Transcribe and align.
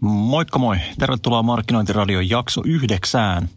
Moikka 0.00 0.58
moi. 0.58 0.76
Tervetuloa 0.98 1.42
Markkinointiradion 1.42 2.28
jakso 2.28 2.62
yhdeksään. 2.64 3.48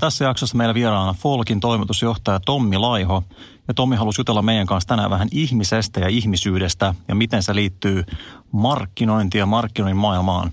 Tässä 0.00 0.24
jaksossa 0.24 0.56
meillä 0.56 0.74
vieraana 0.74 1.12
Folkin 1.12 1.60
toimitusjohtaja 1.60 2.40
Tommi 2.40 2.78
Laiho. 2.78 3.24
Ja 3.68 3.74
Tommi 3.74 3.96
halusi 3.96 4.20
jutella 4.20 4.42
meidän 4.42 4.66
kanssa 4.66 4.88
tänään 4.88 5.10
vähän 5.10 5.28
ihmisestä 5.30 6.00
ja 6.00 6.08
ihmisyydestä 6.08 6.94
ja 7.08 7.14
miten 7.14 7.42
se 7.42 7.54
liittyy 7.54 8.04
markkinointiin 8.52 9.40
ja 9.40 9.46
markkinoinnin 9.46 9.96
maailmaan. 9.96 10.50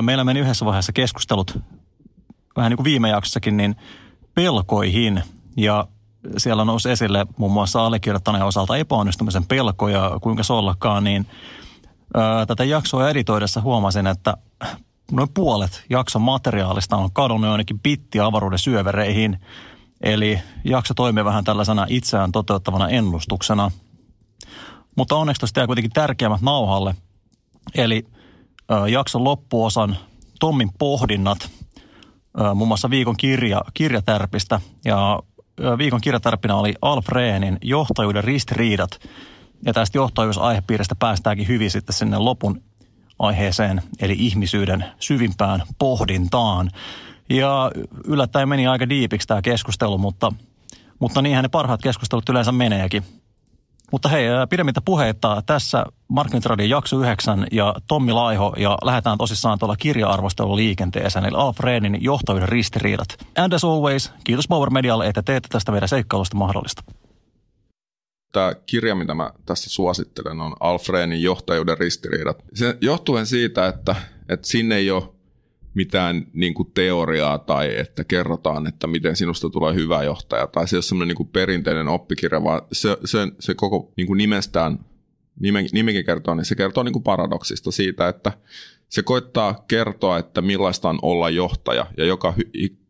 Meillä 0.00 0.24
meni 0.24 0.40
yhdessä 0.40 0.64
vaiheessa 0.64 0.92
keskustelut, 0.92 1.58
vähän 2.56 2.70
niin 2.70 2.76
kuin 2.76 2.84
viime 2.84 3.08
jaksossakin, 3.08 3.56
niin 3.56 3.76
pelkoihin. 4.34 5.22
Ja 5.56 5.86
siellä 6.36 6.64
nousi 6.64 6.90
esille 6.90 7.26
muun 7.36 7.52
muassa 7.52 7.86
allekirjoittaneen 7.86 8.44
osalta 8.44 8.76
epäonnistumisen 8.76 9.46
pelkoja, 9.46 10.18
kuinka 10.22 10.42
se 10.42 10.52
ollakaan, 10.52 11.04
niin 11.04 11.26
tätä 12.46 12.64
jaksoa 12.64 13.10
editoidessa 13.10 13.60
huomasin, 13.60 14.06
että 14.06 14.36
noin 15.12 15.28
puolet 15.34 15.84
jakson 15.90 16.22
materiaalista 16.22 16.96
on 16.96 17.12
kadonnut 17.12 17.50
jonnekin 17.50 17.80
bitti 17.80 18.20
avaruuden 18.20 18.58
syövereihin. 18.58 19.38
Eli 20.00 20.38
jakso 20.64 20.94
toimii 20.94 21.24
vähän 21.24 21.44
tällaisena 21.44 21.86
itseään 21.88 22.32
toteuttavana 22.32 22.88
ennustuksena. 22.88 23.70
Mutta 24.96 25.16
onneksi 25.16 25.40
tuosta 25.40 25.60
jää 25.60 25.66
kuitenkin 25.66 25.92
tärkeimmät 25.92 26.40
nauhalle. 26.40 26.94
Eli 27.74 28.06
jakson 28.90 29.24
loppuosan 29.24 29.96
Tommin 30.40 30.70
pohdinnat, 30.78 31.50
muun 32.54 32.68
muassa 32.68 32.90
viikon 32.90 33.16
kirja, 33.16 33.62
kirjatärpistä. 33.74 34.60
Ja 34.84 35.20
viikon 35.78 36.00
kirjatärppinä 36.00 36.56
oli 36.56 36.74
Alf 36.82 37.08
Rehnin 37.08 37.58
johtajuuden 37.62 38.24
ristiriidat. 38.24 38.90
Ja 39.66 39.72
tästä 39.72 39.98
johtajuusaihepiiristä 39.98 40.94
päästäänkin 40.94 41.48
hyvin 41.48 41.70
sitten 41.70 41.94
sinne 41.94 42.18
lopun 42.18 42.62
aiheeseen, 43.18 43.82
eli 44.00 44.16
ihmisyyden 44.18 44.84
syvimpään 45.00 45.62
pohdintaan. 45.78 46.70
Ja 47.30 47.70
yllättäen 48.04 48.48
meni 48.48 48.66
aika 48.66 48.88
diipiksi 48.88 49.28
tämä 49.28 49.42
keskustelu, 49.42 49.98
mutta, 49.98 50.32
mutta 50.98 51.22
niinhän 51.22 51.42
ne 51.42 51.48
parhaat 51.48 51.82
keskustelut 51.82 52.28
yleensä 52.28 52.52
meneekin. 52.52 53.04
Mutta 53.92 54.08
hei, 54.08 54.26
pidemmittä 54.50 54.80
puheita 54.80 55.42
tässä 55.46 55.84
Markkinointiradion 56.08 56.70
jakso 56.70 57.00
9 57.00 57.46
ja 57.52 57.74
Tommi 57.88 58.12
Laiho 58.12 58.54
ja 58.56 58.78
lähdetään 58.84 59.18
tosissaan 59.18 59.58
tuolla 59.58 59.76
kirja-arvostelun 59.76 60.56
liikenteeseen, 60.56 61.24
eli 61.24 61.36
Alfredin 61.36 61.98
johtajuuden 62.00 62.48
ristiriidat. 62.48 63.08
And 63.38 63.52
as 63.52 63.64
always, 63.64 64.12
kiitos 64.24 64.48
Power 64.48 64.70
Medialle, 64.70 65.06
että 65.06 65.22
teette 65.22 65.48
tästä 65.48 65.72
meidän 65.72 65.88
seikkailusta 65.88 66.36
mahdollista. 66.36 66.82
Tämä 68.34 68.54
kirja, 68.66 68.94
mitä 68.94 69.14
mä 69.14 69.30
tässä 69.46 69.70
suosittelen, 69.70 70.40
on 70.40 70.52
Alfredin 70.60 71.22
johtajuuden 71.22 71.78
ristiriidat. 71.78 72.44
Se 72.54 72.78
johtuen 72.80 73.26
siitä, 73.26 73.66
että, 73.66 73.96
että 74.28 74.48
sinne 74.48 74.76
ei 74.76 74.90
ole 74.90 75.02
mitään 75.74 76.26
niin 76.32 76.54
kuin 76.54 76.70
teoriaa 76.74 77.38
tai 77.38 77.78
että 77.78 78.04
kerrotaan, 78.04 78.66
että 78.66 78.86
miten 78.86 79.16
sinusta 79.16 79.50
tulee 79.50 79.74
hyvä 79.74 80.02
johtaja. 80.02 80.46
Tai 80.46 80.68
se 80.68 80.76
ei 80.76 80.78
ole 80.78 80.82
semmoinen 80.82 81.16
niin 81.18 81.28
perinteinen 81.28 81.88
oppikirja, 81.88 82.44
vaan 82.44 82.62
se, 82.72 82.96
se, 83.04 83.18
se 83.40 83.54
koko 83.54 83.92
niin 83.96 84.06
kuin 84.06 84.18
nimestään, 84.18 84.84
nime, 85.40 85.66
nimikin 85.72 86.04
kertoo, 86.04 86.34
niin 86.34 86.44
se 86.44 86.54
kertoo 86.54 86.82
niin 86.82 86.92
kuin 86.92 87.02
paradoksista 87.02 87.70
siitä, 87.70 88.08
että 88.08 88.32
se 88.88 89.02
koittaa 89.02 89.64
kertoa, 89.68 90.18
että 90.18 90.42
millaista 90.42 90.88
on 90.88 90.98
olla 91.02 91.30
johtaja 91.30 91.86
ja 91.96 92.04
joka 92.04 92.34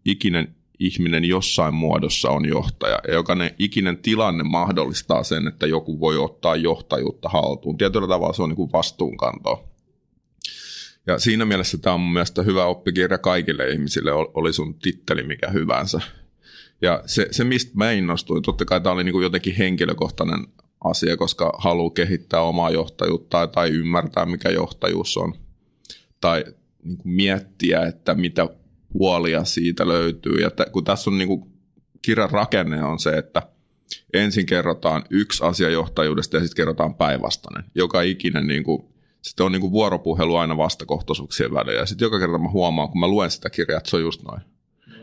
ikinen 0.04 0.53
ihminen 0.78 1.24
jossain 1.24 1.74
muodossa 1.74 2.30
on 2.30 2.48
johtaja. 2.48 2.98
Ja 3.08 3.14
jokainen 3.14 3.50
ikinen 3.58 3.96
tilanne 3.96 4.44
mahdollistaa 4.44 5.22
sen, 5.22 5.48
että 5.48 5.66
joku 5.66 6.00
voi 6.00 6.18
ottaa 6.18 6.56
johtajuutta 6.56 7.28
haltuun. 7.28 7.78
Tietyllä 7.78 8.08
tavalla 8.08 8.32
se 8.32 8.42
on 8.42 8.48
niin 8.48 8.56
kuin 8.56 8.72
vastuunkantoa. 8.72 9.68
Ja 11.06 11.18
siinä 11.18 11.44
mielessä 11.44 11.78
tämä 11.78 11.94
on 11.94 12.00
mun 12.00 12.12
mielestä 12.12 12.42
hyvä 12.42 12.64
oppikirja 12.64 13.18
kaikille 13.18 13.68
ihmisille, 13.68 14.12
oli 14.12 14.52
sun 14.52 14.74
titteli 14.74 15.22
mikä 15.22 15.50
hyvänsä. 15.50 16.00
Ja 16.82 17.02
se, 17.06 17.28
se 17.30 17.44
mistä 17.44 17.72
mä 17.74 17.92
innostuin, 17.92 18.42
totta 18.42 18.64
kai 18.64 18.80
tämä 18.80 18.92
oli 18.92 19.04
niin 19.04 19.12
kuin 19.12 19.22
jotenkin 19.22 19.56
henkilökohtainen 19.56 20.46
asia, 20.84 21.16
koska 21.16 21.52
haluaa 21.58 21.90
kehittää 21.90 22.40
omaa 22.40 22.70
johtajuutta 22.70 23.46
tai 23.46 23.70
ymmärtää, 23.70 24.26
mikä 24.26 24.50
johtajuus 24.50 25.16
on. 25.16 25.34
Tai 26.20 26.44
niin 26.82 26.96
kuin 26.96 27.12
miettiä, 27.12 27.82
että 27.82 28.14
mitä 28.14 28.48
puolia 28.98 29.44
siitä 29.44 29.88
löytyy. 29.88 30.36
Ja 30.40 30.50
t- 30.50 30.72
kun 30.72 30.84
tässä 30.84 31.10
on 31.10 31.18
niin 31.18 31.54
kirjan 32.02 32.30
rakenne 32.30 32.84
on 32.84 32.98
se, 32.98 33.10
että 33.10 33.42
ensin 34.12 34.46
kerrotaan 34.46 35.04
yksi 35.10 35.44
asia 35.44 35.70
johtajuudesta 35.70 36.36
ja 36.36 36.40
sitten 36.40 36.56
kerrotaan 36.56 36.94
päinvastainen. 36.94 37.64
Joka 37.74 38.02
ikinen 38.02 38.46
niin 38.46 38.64
kuin, 38.64 38.84
sitten 39.22 39.46
on 39.46 39.52
niin 39.52 39.72
vuoropuhelu 39.72 40.36
aina 40.36 40.56
vastakohtaisuuksien 40.56 41.54
välillä. 41.54 41.80
Ja 41.80 41.86
sitten 41.86 42.06
joka 42.06 42.18
kerta 42.18 42.38
mä 42.38 42.50
huomaan, 42.50 42.88
kun 42.88 43.00
mä 43.00 43.08
luen 43.08 43.30
sitä 43.30 43.50
kirjaa, 43.50 43.78
että 43.78 43.90
se 43.90 43.96
on 43.96 44.02
just 44.02 44.22
noin. 44.22 44.40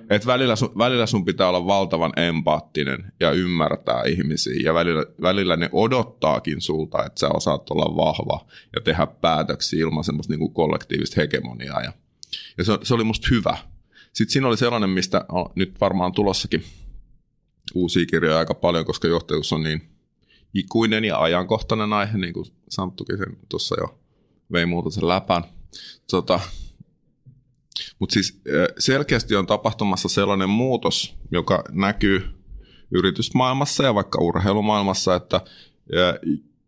Et 0.10 0.26
välillä, 0.26 0.56
sun, 0.56 0.72
välillä 0.78 1.06
sun 1.06 1.26
pitää 1.26 1.50
olla 1.50 1.66
valtavan 1.66 2.14
empaattinen 2.18 3.14
ja 3.20 3.32
ymmärtää 3.32 4.04
ihmisiä. 4.04 4.62
Ja 4.64 4.74
välillä, 4.74 5.06
välillä 5.22 5.56
ne 5.56 5.70
odottaakin 5.72 6.62
sulta, 6.62 7.06
että 7.06 7.20
sä 7.20 7.30
osaat 7.30 7.72
olla 7.72 7.96
vahva 7.96 8.46
ja 8.76 8.82
tehdä 8.82 9.08
päätöksiä 9.08 9.80
ilman 9.80 10.04
semmoista 10.04 10.34
niin 10.34 10.54
kollektiivista 10.54 11.22
hegemoniaa. 11.22 11.82
Ja, 11.82 11.94
ja 12.58 12.64
se, 12.64 12.78
se 12.84 12.94
oli 12.94 13.04
musta 13.04 13.28
hyvä. 13.32 13.58
Sitten 14.14 14.34
siinä 14.34 14.48
oli 14.48 14.58
sellainen, 14.58 14.90
mistä 14.90 15.26
on 15.30 15.46
nyt 15.56 15.82
varmaan 15.82 16.12
tulossakin 16.12 16.64
uusia 17.76 18.06
kirjoja 18.06 18.38
aika 18.38 18.54
paljon, 18.54 18.86
koska 18.86 19.08
johtajuus 19.08 19.54
on 19.54 19.64
niin 19.64 19.90
ikuinen 20.54 21.06
ja 21.06 21.22
ajankohtainen 21.22 21.94
aihe, 21.94 22.18
niin 22.18 22.34
kuin 22.34 22.46
Santtukin 22.70 23.18
sen 23.18 23.38
tuossa 23.50 23.76
jo 23.80 24.00
vei 24.52 24.66
muuta 24.66 24.90
sen 24.90 25.08
läpän. 25.08 25.44
Tota, 26.12 26.40
Mutta 28.00 28.14
siis 28.14 28.42
selkeästi 28.80 29.36
on 29.36 29.48
tapahtumassa 29.48 30.10
sellainen 30.10 30.50
muutos, 30.50 31.16
joka 31.32 31.64
näkyy 31.72 32.24
yritysmaailmassa 32.92 33.84
ja 33.84 33.96
vaikka 33.96 34.22
urheilumaailmassa, 34.22 35.16
että 35.16 35.42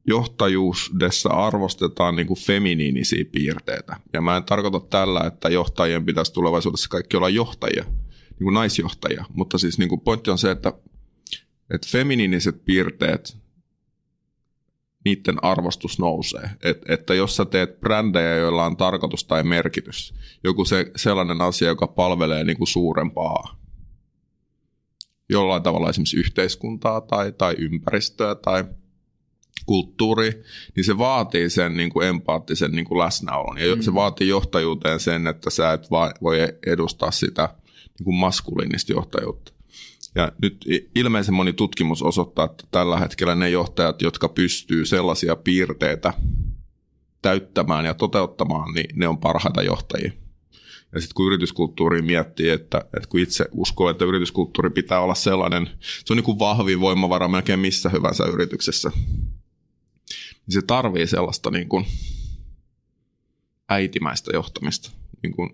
johtajuudessa 0.07 1.29
arvostetaan 1.29 2.15
niin 2.15 2.27
kuin 2.27 2.39
feminiinisiä 2.39 3.25
piirteitä. 3.31 3.95
Ja 4.13 4.21
mä 4.21 4.37
en 4.37 4.43
tarkoita 4.43 4.79
tällä, 4.79 5.21
että 5.27 5.49
johtajien 5.49 6.05
pitäisi 6.05 6.33
tulevaisuudessa 6.33 6.89
kaikki 6.89 7.17
olla 7.17 7.29
johtajia, 7.29 7.83
niin 8.29 8.43
kuin 8.43 8.53
naisjohtajia. 8.53 9.25
Mutta 9.33 9.57
siis 9.57 9.77
niin 9.77 9.89
kuin 9.89 10.01
pointti 10.01 10.31
on 10.31 10.37
se, 10.37 10.51
että, 10.51 10.73
että 11.73 11.87
feminiiniset 11.91 12.65
piirteet, 12.65 13.37
niiden 15.05 15.43
arvostus 15.43 15.99
nousee. 15.99 16.49
Et, 16.63 16.81
että 16.89 17.13
jos 17.13 17.35
sä 17.35 17.45
teet 17.45 17.79
brändejä, 17.79 18.35
joilla 18.35 18.65
on 18.65 18.77
tarkoitus 18.77 19.25
tai 19.25 19.43
merkitys, 19.43 20.13
joku 20.43 20.65
se, 20.65 20.91
sellainen 20.95 21.41
asia, 21.41 21.67
joka 21.67 21.87
palvelee 21.87 22.43
niin 22.43 22.57
kuin 22.57 22.67
suurempaa 22.67 23.63
jollain 25.29 25.63
tavalla 25.63 25.89
esimerkiksi 25.89 26.17
yhteiskuntaa 26.17 27.01
tai, 27.01 27.31
tai 27.31 27.55
ympäristöä 27.57 28.35
tai– 28.35 28.65
kulttuuri, 29.65 30.43
niin 30.75 30.83
se 30.83 30.97
vaatii 30.97 31.49
sen 31.49 31.77
niin 31.77 31.89
kuin 31.89 32.07
empaattisen 32.07 32.71
niin 32.71 32.85
kuin 32.85 32.99
läsnäolon. 32.99 33.57
Ja 33.57 33.75
mm. 33.75 33.81
se 33.81 33.93
vaatii 33.93 34.27
johtajuuteen 34.27 34.99
sen, 34.99 35.27
että 35.27 35.49
sä 35.49 35.73
et 35.73 35.91
voi 36.21 36.37
edustaa 36.67 37.11
sitä 37.11 37.49
niin 37.99 38.03
kuin 38.03 38.15
maskuliinista 38.15 38.93
johtajuutta. 38.93 39.53
Ja 40.15 40.31
nyt 40.41 40.65
ilmeisen 40.95 41.33
moni 41.33 41.53
tutkimus 41.53 42.01
osoittaa, 42.01 42.45
että 42.45 42.67
tällä 42.71 42.99
hetkellä 42.99 43.35
ne 43.35 43.49
johtajat, 43.49 44.01
jotka 44.01 44.29
pystyy 44.29 44.85
sellaisia 44.85 45.35
piirteitä 45.35 46.13
täyttämään 47.21 47.85
ja 47.85 47.93
toteuttamaan, 47.93 48.73
niin 48.73 48.99
ne 48.99 49.07
on 49.07 49.17
parhaita 49.17 49.63
johtajia. 49.63 50.11
Ja 50.93 51.01
sitten 51.01 51.15
kun 51.15 51.27
yrityskulttuuri 51.27 52.01
miettii, 52.01 52.49
että, 52.49 52.77
että 52.77 53.09
kun 53.09 53.19
itse 53.19 53.45
uskoo, 53.51 53.89
että 53.89 54.05
yrityskulttuuri 54.05 54.69
pitää 54.69 54.99
olla 54.99 55.15
sellainen, 55.15 55.69
se 56.05 56.13
on 56.13 56.17
niin 56.17 56.23
kuin 56.23 56.39
vahvin 56.39 56.79
voimavara 56.79 57.27
melkein 57.27 57.59
missä 57.59 57.89
hyvänsä 57.89 58.23
yrityksessä 58.23 58.91
niin 60.45 60.53
se 60.53 60.61
tarvii 60.61 61.07
sellaista 61.07 61.51
niin 61.51 61.69
kuin 61.69 61.85
äitimäistä 63.69 64.31
johtamista 64.33 64.91
niin 65.23 65.35
kuin 65.35 65.50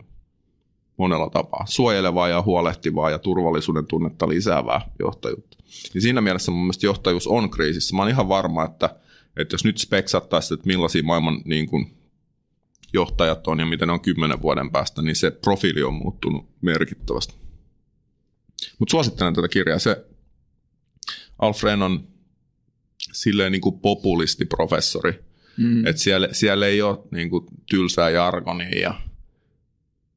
monella 0.97 1.29
tapaa. 1.29 1.65
Suojelevaa 1.67 2.27
ja 2.27 2.41
huolehtivaa 2.41 3.09
ja 3.09 3.19
turvallisuuden 3.19 3.87
tunnetta 3.87 4.29
lisäävää 4.29 4.81
johtajuutta. 4.99 5.57
Ja 5.93 6.01
siinä 6.01 6.21
mielessä 6.21 6.51
mun 6.51 6.61
mielestä 6.61 6.85
johtajuus 6.85 7.27
on 7.27 7.49
kriisissä. 7.49 7.95
Mä 7.95 8.01
oon 8.01 8.09
ihan 8.09 8.29
varma, 8.29 8.65
että, 8.65 8.95
että 9.37 9.53
jos 9.53 9.63
nyt 9.63 9.77
speksattaisiin, 9.77 10.55
että 10.55 10.67
millaisia 10.67 11.03
maailman 11.03 11.41
niin 11.45 11.67
kuin, 11.67 11.99
johtajat 12.93 13.47
on 13.47 13.59
ja 13.59 13.65
miten 13.65 13.87
ne 13.87 13.93
on 13.93 14.01
kymmenen 14.01 14.41
vuoden 14.41 14.71
päästä, 14.71 15.01
niin 15.01 15.15
se 15.15 15.31
profiili 15.31 15.83
on 15.83 15.93
muuttunut 15.93 16.49
merkittävästi. 16.61 17.33
Mutta 18.79 18.91
suosittelen 18.91 19.33
tätä 19.33 19.47
kirjaa. 19.47 19.79
Se 19.79 20.05
Alfred 21.39 21.81
on 21.81 22.07
silleen 23.11 23.51
niin 23.51 23.61
kuin 23.61 23.79
populistiprofessori. 23.79 25.23
Mm. 25.57 25.85
Että 25.85 26.01
siellä, 26.01 26.27
siellä 26.31 26.67
ei 26.67 26.81
ole 26.81 26.97
niin 27.11 27.29
kuin 27.29 27.45
tylsää 27.69 28.09
jargonia 28.09 28.79
ja 28.79 28.93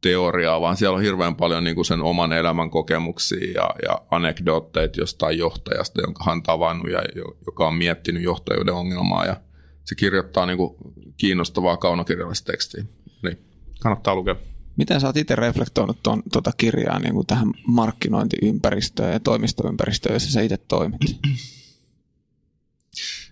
teoriaa, 0.00 0.60
vaan 0.60 0.76
siellä 0.76 0.96
on 0.96 1.02
hirveän 1.02 1.36
paljon 1.36 1.64
niin 1.64 1.74
kuin 1.74 1.84
sen 1.84 2.00
oman 2.00 2.32
elämän 2.32 2.70
kokemuksia 2.70 3.52
ja, 3.54 3.70
ja 3.82 4.02
anekdootteita 4.10 5.00
jostain 5.00 5.38
johtajasta, 5.38 6.00
jonka 6.00 6.24
hän 6.24 6.42
tavannut 6.42 6.90
ja 6.90 7.02
joka 7.46 7.66
on 7.66 7.74
miettinyt 7.74 8.22
johtajuuden 8.22 8.74
ongelmaa. 8.74 9.26
Ja 9.26 9.40
se 9.84 9.94
kirjoittaa 9.94 10.46
niin 10.46 10.58
kuin 10.58 10.76
kiinnostavaa 11.16 11.76
kaunokirjallista 11.76 12.52
tekstiä. 12.52 12.84
Niin, 13.22 13.38
kannattaa 13.80 14.14
lukea. 14.14 14.36
Miten 14.76 15.00
sä 15.00 15.06
oot 15.06 15.16
itse 15.16 15.36
reflektoinut 15.36 16.02
tuon, 16.02 16.22
tuota 16.32 16.52
kirjaa 16.56 16.98
niin 16.98 17.14
kuin 17.14 17.26
tähän 17.26 17.52
markkinointiympäristöön 17.66 19.12
ja 19.12 19.20
toimistoympäristöön, 19.20 20.12
jossa 20.12 20.30
sä 20.30 20.40
itse 20.40 20.56
toimit? 20.56 21.00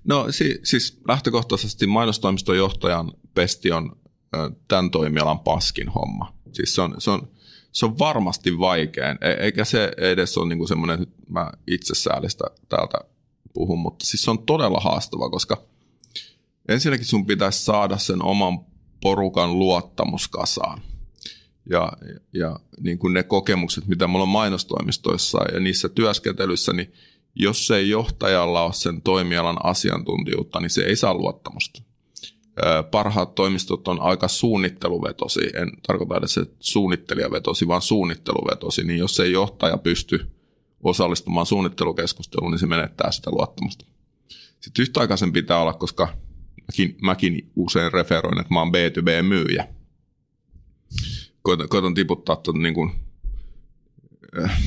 No 0.04 0.26
si- 0.32 0.60
siis 0.62 1.00
lähtökohtaisesti 1.08 1.86
mainostoimiston 1.86 2.56
johtajan 2.56 3.12
pesti 3.34 3.72
on 3.72 3.96
ö, 4.34 4.50
tämän 4.68 4.90
toimialan 4.90 5.40
paskin 5.40 5.88
homma. 5.88 6.34
Siis 6.52 6.74
se 6.74 6.82
on, 6.82 6.94
se 6.98 7.10
on, 7.10 7.28
se 7.72 7.86
on 7.86 7.98
varmasti 7.98 8.58
vaikein, 8.58 9.18
e- 9.20 9.44
eikä 9.44 9.64
se 9.64 9.92
edes 9.96 10.38
ole 10.38 10.48
niinku 10.48 10.66
semmoinen, 10.66 11.02
että 11.02 11.14
mä 11.28 11.50
itsesäälistä 11.66 12.44
täältä 12.68 12.98
puhun, 13.52 13.78
mutta 13.78 14.06
siis 14.06 14.22
se 14.22 14.30
on 14.30 14.46
todella 14.46 14.80
haastava, 14.80 15.30
koska 15.30 15.62
ensinnäkin 16.68 17.06
sun 17.06 17.26
pitäisi 17.26 17.64
saada 17.64 17.98
sen 17.98 18.22
oman 18.24 18.60
porukan 19.00 19.58
luottamus 19.58 20.28
kasaan. 20.28 20.80
Ja, 21.70 21.92
ja 22.34 22.58
niin 22.80 22.98
kuin 22.98 23.14
ne 23.14 23.22
kokemukset, 23.22 23.86
mitä 23.86 24.06
mulla 24.06 24.22
on 24.22 24.28
mainostoimistoissa 24.28 25.38
ja 25.52 25.60
niissä 25.60 25.88
työskentelyissä, 25.88 26.72
niin 26.72 26.92
jos 27.34 27.70
ei 27.70 27.88
johtajalla 27.88 28.64
ole 28.64 28.72
sen 28.72 29.02
toimialan 29.02 29.64
asiantuntijuutta, 29.64 30.60
niin 30.60 30.70
se 30.70 30.82
ei 30.82 30.96
saa 30.96 31.14
luottamusta. 31.14 31.82
Parhaat 32.90 33.34
toimistot 33.34 33.88
on 33.88 34.00
aika 34.00 34.28
suunnitteluvetosi, 34.28 35.40
en 35.54 35.72
tarkoita 35.86 36.16
edes 36.16 36.40
suunnittelijavetosi, 36.60 37.68
vaan 37.68 37.82
suunnitteluvetosi, 37.82 38.84
niin 38.84 38.98
jos 38.98 39.20
ei 39.20 39.32
johtaja 39.32 39.78
pysty 39.78 40.30
osallistumaan 40.82 41.46
suunnittelukeskusteluun, 41.46 42.50
niin 42.50 42.58
se 42.58 42.66
menettää 42.66 43.12
sitä 43.12 43.30
luottamusta. 43.30 43.86
Sitten 44.60 44.82
yhtä 44.82 45.00
pitää 45.32 45.58
olla, 45.58 45.72
koska 45.72 46.08
mäkin, 46.68 46.96
mäkin 47.02 47.50
usein 47.56 47.92
referoin, 47.92 48.40
että 48.40 48.54
mä 48.54 48.60
oon 48.60 48.72
B2B-myyjä. 48.72 49.68
Koitan, 51.42 51.68
koitan 51.68 51.94
tiputtaa 51.94 52.36
tuon 52.36 52.62
niin 52.62 52.74
kuin, 52.74 52.92
äh, 54.44 54.62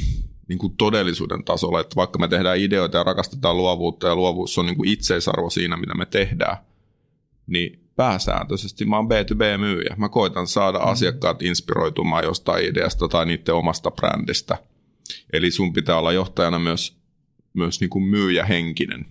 niin 0.48 0.60
kuin 0.60 0.78
todellisuuden 0.78 1.44
tasolla, 1.44 1.80
että 1.80 1.95
vaikka 1.95 2.19
me 2.19 2.28
tehdään 2.28 2.57
ideoita 2.57 2.98
ja 2.98 3.04
rakastetaan 3.04 3.57
luovuutta 3.57 4.07
ja 4.07 4.16
luovuus 4.16 4.57
on 4.57 4.66
niin 4.66 4.78
kuin 4.78 4.90
itseisarvo 4.90 5.50
siinä, 5.50 5.78
mitä 5.78 5.94
me 5.94 6.06
tehdään, 6.06 6.57
niin 7.48 7.84
pääsääntöisesti 7.95 8.86
mä 8.86 8.95
oon 8.95 9.07
B2B-myyjä. 9.07 9.95
Mä 9.98 10.10
koitan 10.10 10.48
saada 10.48 10.80
mm. 10.80 10.88
asiakkaat 10.88 11.42
inspiroitumaan 11.42 12.24
jostain 12.24 12.66
ideasta 12.66 13.07
tai 13.07 13.25
niiden 13.25 13.56
omasta 13.56 13.92
brändistä. 13.92 14.57
Eli 15.34 15.51
sun 15.51 15.74
pitää 15.74 15.98
olla 15.98 16.12
johtajana 16.12 16.60
myös, 16.60 16.98
myös 17.54 17.80
niin 17.80 17.89
kuin 17.89 18.04
myyjähenkinen. 18.04 19.06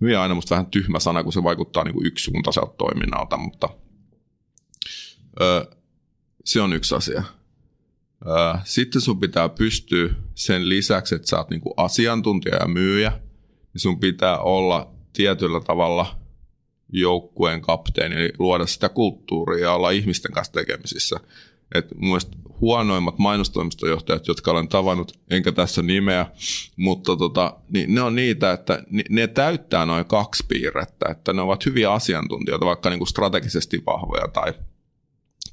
Myyjä 0.00 0.18
on 0.18 0.22
aina 0.22 0.34
musta 0.34 0.54
vähän 0.54 0.66
tyhmä 0.66 1.00
sana, 1.00 1.22
kun 1.22 1.32
se 1.32 1.42
vaikuttaa 1.42 1.84
niin 1.84 1.94
kuin 1.94 2.06
yksisuuntaiselta 2.06 2.74
toiminnalta, 2.78 3.36
mutta 3.36 3.68
ö, 5.40 5.66
se 6.44 6.60
on 6.60 6.72
yksi 6.72 6.94
asia. 6.94 7.22
Sitten 8.64 9.00
sun 9.00 9.20
pitää 9.20 9.48
pystyä 9.48 10.14
sen 10.34 10.68
lisäksi, 10.68 11.14
että 11.14 11.28
sä 11.28 11.38
oot 11.38 11.50
niinku 11.50 11.74
asiantuntija 11.76 12.56
ja 12.56 12.68
myyjä, 12.68 13.10
niin 13.72 13.80
sun 13.80 14.00
pitää 14.00 14.38
olla 14.38 14.94
tietyllä 15.12 15.60
tavalla 15.60 16.16
joukkueen 16.88 17.60
kapteeni, 17.60 18.16
eli 18.16 18.32
luoda 18.38 18.66
sitä 18.66 18.88
kulttuuria 18.88 19.64
ja 19.64 19.72
olla 19.72 19.90
ihmisten 19.90 20.32
kanssa 20.32 20.52
tekemisissä. 20.52 21.20
Et 21.74 21.88
mun 21.96 22.20
huonoimmat 22.60 23.18
mainostoimistojohtajat, 23.18 24.28
jotka 24.28 24.50
olen 24.50 24.68
tavannut, 24.68 25.18
enkä 25.30 25.52
tässä 25.52 25.82
nimeä, 25.82 26.26
mutta 26.76 27.16
tota, 27.16 27.56
niin 27.70 27.94
ne 27.94 28.02
on 28.02 28.14
niitä, 28.14 28.52
että 28.52 28.82
ne 29.10 29.26
täyttää 29.26 29.86
noin 29.86 30.04
kaksi 30.04 30.44
piirrettä, 30.48 31.06
että 31.10 31.32
ne 31.32 31.42
ovat 31.42 31.66
hyviä 31.66 31.92
asiantuntijoita, 31.92 32.66
vaikka 32.66 32.90
niin 32.90 32.98
kuin 32.98 33.08
strategisesti 33.08 33.82
vahvoja 33.86 34.28
tai, 34.28 34.52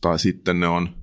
tai 0.01 0.19
sitten 0.19 0.59
ne 0.59 0.68
on 0.68 1.00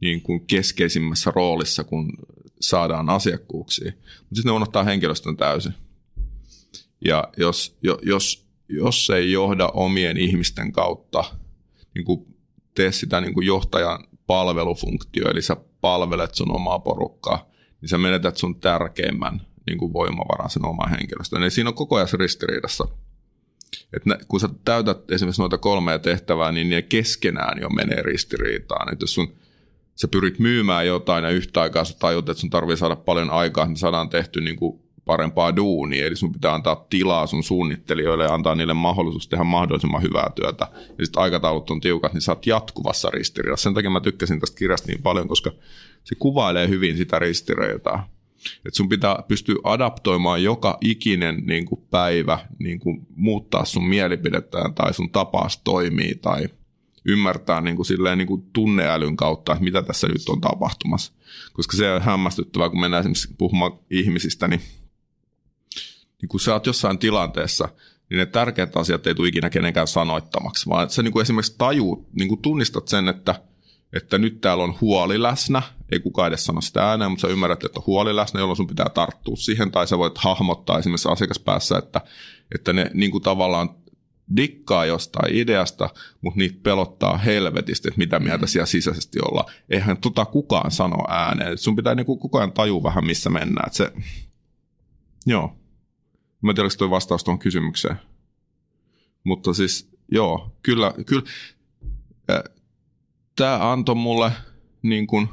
niin 0.00 0.22
kuin 0.22 0.46
keskeisimmässä 0.46 1.32
roolissa, 1.34 1.84
kun 1.84 2.12
saadaan 2.60 3.10
asiakkuuksia. 3.10 3.92
Mutta 3.94 4.34
sitten 4.34 4.50
ne 4.50 4.56
unohtaa 4.56 4.84
henkilöstön 4.84 5.36
täysin. 5.36 5.74
Ja 7.04 7.28
jos, 7.36 7.76
jo, 7.82 7.98
jos, 8.02 8.46
jos 8.68 9.10
ei 9.10 9.32
johda 9.32 9.68
omien 9.68 10.16
ihmisten 10.16 10.72
kautta, 10.72 11.24
niin 11.94 12.04
kuin 12.04 12.36
tee 12.74 12.92
sitä 12.92 13.20
niin 13.20 13.34
kuin 13.34 13.46
johtajan 13.46 14.04
palvelufunktio, 14.26 15.30
eli 15.30 15.42
sä 15.42 15.56
palvelet 15.80 16.34
sun 16.34 16.54
omaa 16.54 16.78
porukkaa, 16.78 17.50
niin 17.80 17.88
sä 17.88 17.98
menetät 17.98 18.36
sun 18.36 18.60
tärkeimmän 18.60 19.46
niin 19.66 19.78
kuin 19.78 19.92
voimavaran 19.92 20.50
sen 20.50 20.64
oman 20.64 20.90
henkilöstön. 20.90 21.42
Eli 21.42 21.50
siinä 21.50 21.70
on 21.70 21.74
koko 21.74 21.96
ajan 21.96 22.08
ristiriidassa. 22.12 22.88
Et 23.96 24.06
ne, 24.06 24.18
kun 24.28 24.40
sä 24.40 24.48
täytät 24.64 25.10
esimerkiksi 25.10 25.42
noita 25.42 25.58
kolmea 25.58 25.98
tehtävää, 25.98 26.52
niin 26.52 26.70
ne 26.70 26.82
keskenään 26.82 27.60
jo 27.60 27.68
menee 27.68 28.02
ristiriitaan. 28.02 28.92
Et 28.92 29.00
jos 29.00 29.14
sun 29.14 29.34
sä 29.96 30.08
pyrit 30.08 30.38
myymään 30.38 30.86
jotain 30.86 31.24
ja 31.24 31.30
yhtä 31.30 31.60
aikaa 31.62 31.84
sä 31.84 31.96
tajut, 31.98 32.28
että 32.28 32.40
sun 32.40 32.50
tarvii 32.50 32.76
saada 32.76 32.96
paljon 32.96 33.30
aikaa, 33.30 33.68
me 33.68 33.76
saadaan 33.76 34.08
tehty 34.08 34.40
niin 34.40 34.56
kuin 34.56 34.80
parempaa 35.04 35.56
duunia, 35.56 36.06
eli 36.06 36.16
sun 36.16 36.32
pitää 36.32 36.54
antaa 36.54 36.86
tilaa 36.90 37.26
sun 37.26 37.42
suunnittelijoille 37.42 38.24
ja 38.24 38.34
antaa 38.34 38.54
niille 38.54 38.74
mahdollisuus 38.74 39.28
tehdä 39.28 39.44
mahdollisimman 39.44 40.02
hyvää 40.02 40.30
työtä. 40.34 40.68
Ja 40.98 41.04
sitten 41.04 41.22
aikataulut 41.22 41.70
on 41.70 41.80
tiukat, 41.80 42.12
niin 42.12 42.22
sä 42.22 42.32
oot 42.32 42.46
jatkuvassa 42.46 43.10
ristiriidassa. 43.10 43.62
Sen 43.62 43.74
takia 43.74 43.90
mä 43.90 44.00
tykkäsin 44.00 44.40
tästä 44.40 44.58
kirjasta 44.58 44.88
niin 44.88 45.02
paljon, 45.02 45.28
koska 45.28 45.52
se 46.04 46.14
kuvailee 46.18 46.68
hyvin 46.68 46.96
sitä 46.96 47.18
ristiriitaa. 47.18 48.08
Että 48.66 48.76
sun 48.76 48.88
pitää 48.88 49.22
pystyä 49.28 49.54
adaptoimaan 49.64 50.42
joka 50.42 50.78
ikinen 50.80 51.42
niin 51.46 51.66
kuin 51.66 51.80
päivä, 51.90 52.38
niin 52.58 52.78
kuin 52.78 53.06
muuttaa 53.16 53.64
sun 53.64 53.88
mielipidettään 53.88 54.74
tai 54.74 54.94
sun 54.94 55.10
tapaas 55.10 55.60
toimii 55.64 56.14
tai– 56.14 56.48
ymmärtää 57.06 57.60
niin 57.60 57.76
kuin 57.76 57.86
silleen 57.86 58.18
niin 58.18 58.28
kuin 58.28 58.42
tunneälyn 58.52 59.16
kautta, 59.16 59.52
että 59.52 59.64
mitä 59.64 59.82
tässä 59.82 60.08
nyt 60.08 60.28
on 60.28 60.40
tapahtumassa. 60.40 61.12
Koska 61.52 61.76
se 61.76 61.92
on 61.92 62.02
hämmästyttävää, 62.02 62.68
kun 62.68 62.80
mennään 62.80 63.00
esimerkiksi 63.00 63.34
puhumaan 63.38 63.72
ihmisistä, 63.90 64.48
niin, 64.48 64.60
niin 66.22 66.28
kun 66.28 66.40
sä 66.40 66.52
oot 66.52 66.66
jossain 66.66 66.98
tilanteessa, 66.98 67.68
niin 68.10 68.18
ne 68.18 68.26
tärkeät 68.26 68.76
asiat 68.76 69.06
ei 69.06 69.14
tule 69.14 69.28
ikinä 69.28 69.50
kenenkään 69.50 69.86
sanoittamaksi, 69.86 70.68
vaan 70.68 70.90
sä 70.90 71.02
niin 71.02 71.12
kuin 71.12 71.22
esimerkiksi 71.22 71.54
tajuut, 71.58 72.08
niin 72.12 72.28
kuin 72.28 72.42
tunnistat 72.42 72.88
sen, 72.88 73.08
että, 73.08 73.34
että 73.92 74.18
nyt 74.18 74.40
täällä 74.40 74.64
on 74.64 74.74
huoli 74.80 75.22
läsnä, 75.22 75.62
ei 75.92 76.00
kukaan 76.00 76.28
edes 76.28 76.44
sano 76.44 76.60
sitä 76.60 76.90
ääneen, 76.90 77.10
mutta 77.10 77.22
sä 77.22 77.32
ymmärrät, 77.32 77.64
että 77.64 77.80
on 77.80 77.86
huoli 77.86 78.16
läsnä, 78.16 78.40
jolloin 78.40 78.56
sun 78.56 78.66
pitää 78.66 78.88
tarttua 78.88 79.36
siihen, 79.36 79.70
tai 79.70 79.86
sä 79.86 79.98
voit 79.98 80.18
hahmottaa 80.18 80.78
esimerkiksi 80.78 81.08
asiakaspäässä, 81.08 81.78
että, 81.78 82.00
että 82.54 82.72
ne 82.72 82.90
niin 82.94 83.10
kuin 83.10 83.22
tavallaan 83.22 83.70
dikkaa 84.36 84.86
jostain 84.86 85.34
ideasta, 85.34 85.90
mutta 86.20 86.38
niitä 86.38 86.58
pelottaa 86.62 87.18
helvetisti, 87.18 87.88
että 87.88 87.98
mitä 87.98 88.18
mieltä 88.18 88.46
siellä 88.46 88.66
sisäisesti 88.66 89.18
olla. 89.22 89.50
Eihän 89.70 89.96
tota 89.96 90.24
kukaan 90.24 90.70
sano 90.70 91.04
ääneen. 91.08 91.58
Sun 91.58 91.76
pitää 91.76 91.94
niinku 91.94 92.16
koko 92.16 92.38
ajan 92.38 92.52
tajua 92.52 92.82
vähän, 92.82 93.06
missä 93.06 93.30
mennään. 93.30 93.72
se... 93.72 93.92
Joo. 95.26 95.56
Mä 96.42 96.50
en 96.50 96.54
tiedä, 96.54 96.68
tuo 96.78 96.90
vastaus 96.90 97.24
tuohon 97.24 97.38
kysymykseen. 97.38 97.96
Mutta 99.24 99.54
siis, 99.54 99.90
joo, 100.12 100.56
kyllä, 100.62 100.94
kyllä. 101.06 101.22
Tämä 103.36 103.72
antoi 103.72 103.94
mulle 103.94 104.32
niin 104.82 105.06
kuin, 105.06 105.28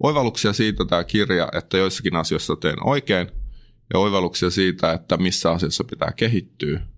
oivalluksia 0.00 0.52
siitä 0.52 0.84
tämä 0.84 1.04
kirja, 1.04 1.48
että 1.52 1.78
joissakin 1.78 2.16
asioissa 2.16 2.56
teen 2.56 2.86
oikein, 2.86 3.28
ja 3.92 3.98
oivalluksia 3.98 4.50
siitä, 4.50 4.92
että 4.92 5.16
missä 5.16 5.50
asiassa 5.50 5.84
pitää 5.84 6.12
kehittyä– 6.16 6.80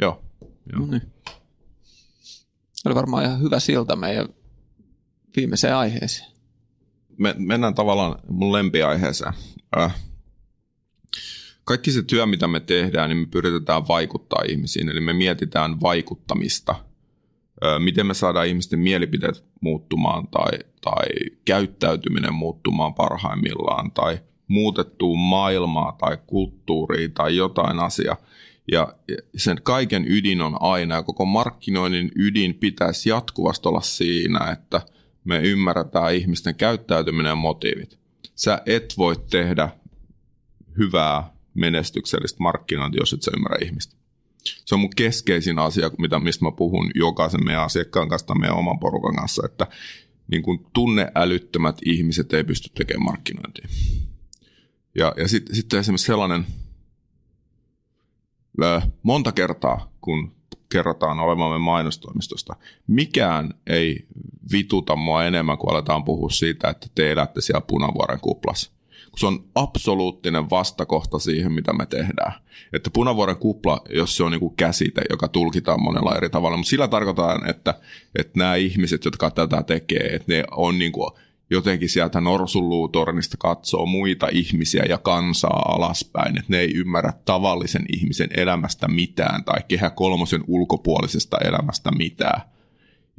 Joo. 0.00 0.24
Joo. 0.72 0.80
No 0.80 0.86
niin. 0.86 1.02
Oli 2.86 2.94
varmaan 2.94 3.24
ihan 3.24 3.40
hyvä 3.40 3.60
silta 3.60 3.96
meidän 3.96 4.28
viimeiseen 5.36 5.76
aiheeseen. 5.76 6.30
Me, 7.18 7.34
mennään 7.38 7.74
tavallaan 7.74 8.18
mun 8.28 8.52
lempiaiheeseen. 8.52 9.32
Äh. 9.76 9.94
Kaikki 11.64 11.92
se 11.92 12.02
työ, 12.02 12.26
mitä 12.26 12.48
me 12.48 12.60
tehdään, 12.60 13.10
niin 13.10 13.18
me 13.18 13.26
pyritetään 13.26 13.88
vaikuttaa 13.88 14.42
ihmisiin. 14.48 14.88
Eli 14.88 15.00
me 15.00 15.12
mietitään 15.12 15.80
vaikuttamista. 15.80 16.74
Äh, 17.64 17.80
miten 17.80 18.06
me 18.06 18.14
saadaan 18.14 18.46
ihmisten 18.46 18.78
mielipiteet 18.78 19.44
muuttumaan 19.60 20.28
tai, 20.28 20.58
tai 20.80 21.06
käyttäytyminen 21.44 22.34
muuttumaan 22.34 22.94
parhaimmillaan 22.94 23.92
tai 23.92 24.18
muutettua 24.48 25.16
maailmaa 25.16 25.96
tai 26.00 26.18
kulttuuria 26.26 27.08
tai 27.14 27.36
jotain 27.36 27.78
asiaa. 27.78 28.16
Ja 28.72 28.94
sen 29.36 29.60
kaiken 29.62 30.04
ydin 30.08 30.40
on 30.40 30.62
aina, 30.62 30.94
ja 30.94 31.02
koko 31.02 31.24
markkinoinnin 31.24 32.10
ydin 32.16 32.54
pitäisi 32.54 33.08
jatkuvasti 33.08 33.68
olla 33.68 33.80
siinä, 33.80 34.50
että 34.52 34.80
me 35.24 35.38
ymmärretään 35.38 36.14
ihmisten 36.14 36.54
käyttäytyminen 36.54 37.30
ja 37.30 37.36
motiivit. 37.36 37.98
Sä 38.34 38.62
et 38.66 38.94
voi 38.98 39.16
tehdä 39.30 39.68
hyvää 40.78 41.30
menestyksellistä 41.54 42.36
markkinointia, 42.40 43.02
jos 43.02 43.12
et 43.12 43.22
sä 43.22 43.30
ymmärrä 43.36 43.58
ihmistä. 43.64 43.96
Se 44.64 44.74
on 44.74 44.80
mun 44.80 44.90
keskeisin 44.96 45.58
asia, 45.58 45.90
mitä, 45.98 46.18
mistä 46.18 46.44
mä 46.44 46.50
puhun 46.50 46.90
jokaisen 46.94 47.44
meidän 47.44 47.62
asiakkaan 47.62 48.08
kanssa 48.08 48.26
tai 48.26 48.38
meidän 48.38 48.56
oman 48.56 48.78
porukan 48.78 49.16
kanssa, 49.16 49.46
että 49.46 49.66
niin 50.30 50.42
kun 50.42 50.66
tunneälyttömät 50.72 51.78
ihmiset 51.84 52.32
ei 52.32 52.44
pysty 52.44 52.70
tekemään 52.74 53.04
markkinointia. 53.04 53.68
Ja, 54.94 55.14
ja 55.16 55.28
sitten 55.28 55.56
sit 55.56 55.74
esimerkiksi 55.74 56.06
sellainen 56.06 56.46
monta 59.02 59.32
kertaa, 59.32 59.92
kun 60.00 60.32
kerrotaan 60.68 61.20
olemamme 61.20 61.58
mainostoimistosta. 61.58 62.56
Mikään 62.86 63.54
ei 63.66 64.06
vituta 64.52 64.96
mua 64.96 65.24
enemmän, 65.24 65.58
kuin 65.58 65.70
aletaan 65.70 66.04
puhua 66.04 66.30
siitä, 66.30 66.68
että 66.68 66.86
te 66.94 67.12
elätte 67.12 67.40
siellä 67.40 67.60
punavuoren 67.60 68.20
kuplassa. 68.20 68.70
Se 69.16 69.26
on 69.26 69.44
absoluuttinen 69.54 70.50
vastakohta 70.50 71.18
siihen, 71.18 71.52
mitä 71.52 71.72
me 71.72 71.86
tehdään. 71.86 72.32
Että 72.72 72.90
punavuoren 72.90 73.36
kupla, 73.36 73.80
jos 73.90 74.16
se 74.16 74.24
on 74.24 74.32
niin 74.32 74.40
kuin 74.40 74.56
käsite, 74.56 75.02
joka 75.10 75.28
tulkitaan 75.28 75.82
monella 75.82 76.16
eri 76.16 76.30
tavalla, 76.30 76.56
mutta 76.56 76.70
sillä 76.70 76.88
tarkoitaan, 76.88 77.50
että, 77.50 77.74
että 78.18 78.38
nämä 78.38 78.54
ihmiset, 78.54 79.04
jotka 79.04 79.30
tätä 79.30 79.62
tekee, 79.62 80.14
että 80.14 80.32
ne 80.32 80.44
on 80.50 80.78
niin 80.78 80.92
kuin 80.92 81.10
jotenkin 81.50 81.88
sieltä 81.88 82.20
norsunluutornista 82.20 83.36
katsoo 83.36 83.86
muita 83.86 84.28
ihmisiä 84.32 84.84
ja 84.88 84.98
kansaa 84.98 85.62
alaspäin, 85.68 86.38
että 86.38 86.52
ne 86.52 86.58
ei 86.58 86.74
ymmärrä 86.74 87.12
tavallisen 87.24 87.86
ihmisen 87.96 88.28
elämästä 88.36 88.88
mitään 88.88 89.44
tai 89.44 89.60
kehä 89.68 89.90
kolmosen 89.90 90.44
ulkopuolisesta 90.46 91.36
elämästä 91.44 91.90
mitään. 91.90 92.40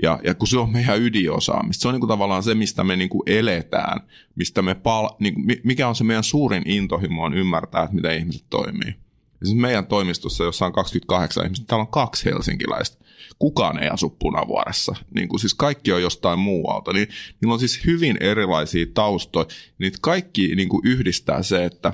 Ja, 0.03 0.19
ja 0.23 0.33
kun 0.33 0.47
se 0.47 0.57
on 0.57 0.71
meidän 0.71 1.01
ydinosaamista, 1.01 1.81
se 1.81 1.87
on 1.87 1.93
niin 1.93 2.01
kuin 2.01 2.09
tavallaan 2.09 2.43
se, 2.43 2.55
mistä 2.55 2.83
me 2.83 2.95
niin 2.95 3.09
kuin 3.09 3.23
eletään, 3.25 4.01
mistä 4.35 4.61
me 4.61 4.75
pal- 4.75 5.09
niin 5.19 5.33
kuin, 5.33 5.45
mikä 5.63 5.87
on 5.87 5.95
se 5.95 6.03
meidän 6.03 6.23
suurin 6.23 6.69
intohimo 6.69 7.23
on 7.23 7.33
ymmärtää, 7.33 7.83
että 7.83 7.95
miten 7.95 8.17
ihmiset 8.17 8.45
toimii. 8.49 8.95
Ja 9.39 9.47
siis 9.47 9.57
meidän 9.57 9.87
toimistossa, 9.87 10.43
jossa 10.43 10.65
on 10.65 10.73
28 10.73 11.43
ihmistä, 11.43 11.65
täällä 11.65 11.81
on 11.81 11.87
kaksi 11.91 12.25
helsinkiläistä 12.25 13.06
kukaan 13.39 13.83
ei 13.83 13.89
asu 13.89 14.09
Punavuoressa. 14.09 14.95
Niin 15.15 15.29
kuin 15.29 15.39
siis 15.39 15.53
kaikki 15.53 15.91
on 15.91 16.01
jostain 16.01 16.39
muualta. 16.39 16.93
Niin, 16.93 17.07
niillä 17.41 17.53
on 17.53 17.59
siis 17.59 17.85
hyvin 17.85 18.17
erilaisia 18.19 18.85
taustoja. 18.93 19.45
Niitä 19.79 19.97
kaikki 20.01 20.55
niin 20.55 20.69
kuin 20.69 20.87
yhdistää 20.87 21.43
se, 21.43 21.65
että 21.65 21.93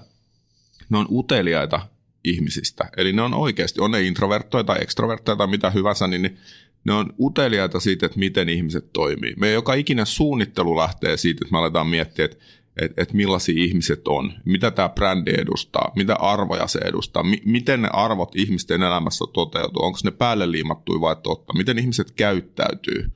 ne 0.90 0.98
on 0.98 1.08
uteliaita 1.12 1.88
ihmisistä. 2.24 2.90
Eli 2.98 3.14
ne 3.14 3.22
on 3.22 3.34
oikeasti, 3.34 3.82
on 3.82 3.92
ne 3.92 4.02
introverttoja 4.02 4.64
tai 4.64 4.78
ekstroverttoja 4.82 5.36
tai 5.36 5.48
mitä 5.48 5.70
hyvänsä, 5.70 6.08
niin 6.08 6.38
ne 6.86 6.94
on 6.94 7.14
uteliaita 7.20 7.80
siitä, 7.80 8.06
että 8.06 8.20
miten 8.20 8.50
ihmiset 8.50 8.94
toimii. 8.94 9.34
Me 9.38 9.52
joka 9.52 9.74
ikinen 9.74 10.06
suunnittelu 10.06 10.78
lähtee 10.78 11.18
siitä, 11.18 11.40
että 11.42 11.52
me 11.52 11.58
aletaan 11.58 11.88
miettiä, 11.88 12.26
että 12.26 12.38
että 12.82 13.02
et 13.02 13.14
millaisia 13.14 13.64
ihmiset 13.64 14.08
on, 14.08 14.34
mitä 14.46 14.72
tämä 14.72 14.90
brändi 14.90 15.32
edustaa, 15.38 15.92
mitä 15.96 16.16
arvoja 16.16 16.68
se 16.68 16.80
edustaa, 16.80 17.24
mi- 17.24 17.42
miten 17.46 17.82
ne 17.82 17.90
arvot 17.94 18.36
ihmisten 18.36 18.84
elämässä 18.84 19.26
toteutuu, 19.34 19.84
onko 19.84 20.00
ne 20.04 20.12
päälle 20.12 20.52
liimattuja 20.52 21.02
vai 21.02 21.16
totta, 21.24 21.54
miten 21.54 21.80
ihmiset 21.80 22.12
käyttäytyy. 22.12 23.12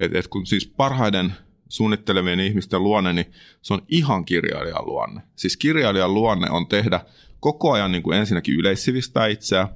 Et, 0.00 0.16
et 0.16 0.28
kun 0.28 0.46
siis 0.46 0.66
parhaiden 0.66 1.32
suunnittelevien 1.68 2.40
ihmisten 2.40 2.84
luonne, 2.84 3.12
niin 3.12 3.32
se 3.62 3.74
on 3.74 3.82
ihan 3.88 4.24
kirjailijan 4.24 4.86
luonne. 4.86 5.20
Siis 5.36 5.56
kirjailijan 5.56 6.14
luonne 6.14 6.50
on 6.50 6.66
tehdä 6.66 7.00
koko 7.40 7.72
ajan 7.72 7.92
niin 7.92 8.02
kuin 8.02 8.18
ensinnäkin 8.18 8.54
yleissivistää 8.54 9.26
itseä, 9.26 9.68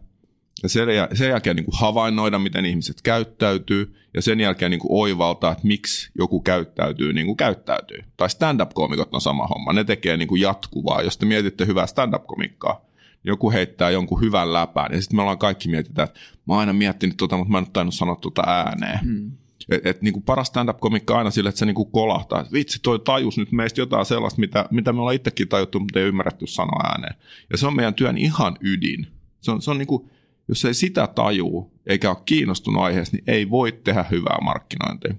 ja 0.63 0.69
sen, 0.69 0.89
sen 1.13 1.29
jälkeen 1.29 1.57
niin 1.57 1.65
kuin 1.65 1.79
havainnoida, 1.81 2.39
miten 2.39 2.65
ihmiset 2.65 3.03
käyttäytyy, 3.03 3.95
ja 4.15 4.23
sen 4.23 4.41
jälkeen 4.41 4.71
niin 4.71 4.81
kuin 4.81 4.93
oivaltaa, 4.93 5.53
että 5.53 5.67
miksi 5.67 6.11
joku 6.19 6.41
käyttäytyy 6.41 7.13
niin 7.13 7.27
kuin 7.27 7.37
käyttäytyy. 7.37 7.99
Tai 8.17 8.31
stand-up-komikot 8.31 9.15
on 9.15 9.21
sama 9.21 9.47
homma. 9.47 9.73
Ne 9.73 9.85
tekee 9.85 10.17
niin 10.17 10.29
kuin 10.29 10.41
jatkuvaa. 10.41 11.03
Jos 11.03 11.19
te 11.19 11.27
mietitte 11.27 11.67
hyvää 11.67 11.87
stand-up-komikkaa, 11.87 12.81
niin 12.95 13.31
joku 13.31 13.51
heittää 13.51 13.91
jonkun 13.91 14.21
hyvän 14.21 14.53
läpään, 14.53 14.93
ja 14.93 15.01
sitten 15.01 15.17
me 15.17 15.23
ollaan 15.23 15.39
kaikki 15.39 15.69
mietitään, 15.69 16.09
että 16.09 16.21
mä 16.47 16.55
oon 16.55 16.61
aina 16.61 16.73
miettinyt 16.73 17.17
tota, 17.17 17.37
mutta 17.37 17.53
mä 17.53 17.59
en 17.59 17.67
tainnut 17.73 17.95
sanoa 17.95 18.17
tota 18.17 18.43
ääneen. 18.47 18.99
Hmm. 19.01 19.31
Et, 19.71 19.87
et, 19.87 20.03
niin 20.03 20.13
kuin 20.13 20.23
paras 20.23 20.47
stand-up-komikka 20.47 21.19
aina 21.19 21.31
sille, 21.31 21.49
että 21.49 21.59
se 21.59 21.67
niin 21.67 21.75
kuin 21.75 21.91
kolahtaa, 21.91 22.41
että 22.41 22.53
vitsi, 22.53 22.79
toi 22.83 22.99
tajus 22.99 23.39
nyt 23.39 23.53
meistä 23.53 23.81
jotain 23.81 24.07
sellaista, 24.07 24.41
mitä, 24.41 24.67
mitä 24.71 24.93
me 24.93 25.01
ollaan 25.01 25.15
itsekin 25.15 25.49
tajuttu, 25.49 25.81
mutta 25.81 26.01
ei 26.01 26.07
ymmärretty 26.07 26.47
sanoa 26.47 26.81
ääneen. 26.85 27.15
Ja 27.51 27.59
se 27.59 27.67
on 27.67 27.77
meidän 27.77 27.95
työn 27.95 28.19
ihan 28.19 28.57
ydin. 28.61 29.07
Se 29.41 29.51
on, 29.51 29.63
se 29.63 29.71
on 29.71 29.79
niin 29.79 29.87
kuin, 29.87 30.11
jos 30.49 30.65
ei 30.65 30.75
sitä 30.75 31.07
tajuu 31.07 31.81
eikä 31.87 32.11
ole 32.11 32.23
kiinnostunut 32.27 32.83
aiheesta, 32.83 33.17
niin 33.17 33.25
ei 33.27 33.51
voi 33.51 33.73
tehdä 33.73 34.05
hyvää 34.11 34.39
markkinointia. 34.43 35.15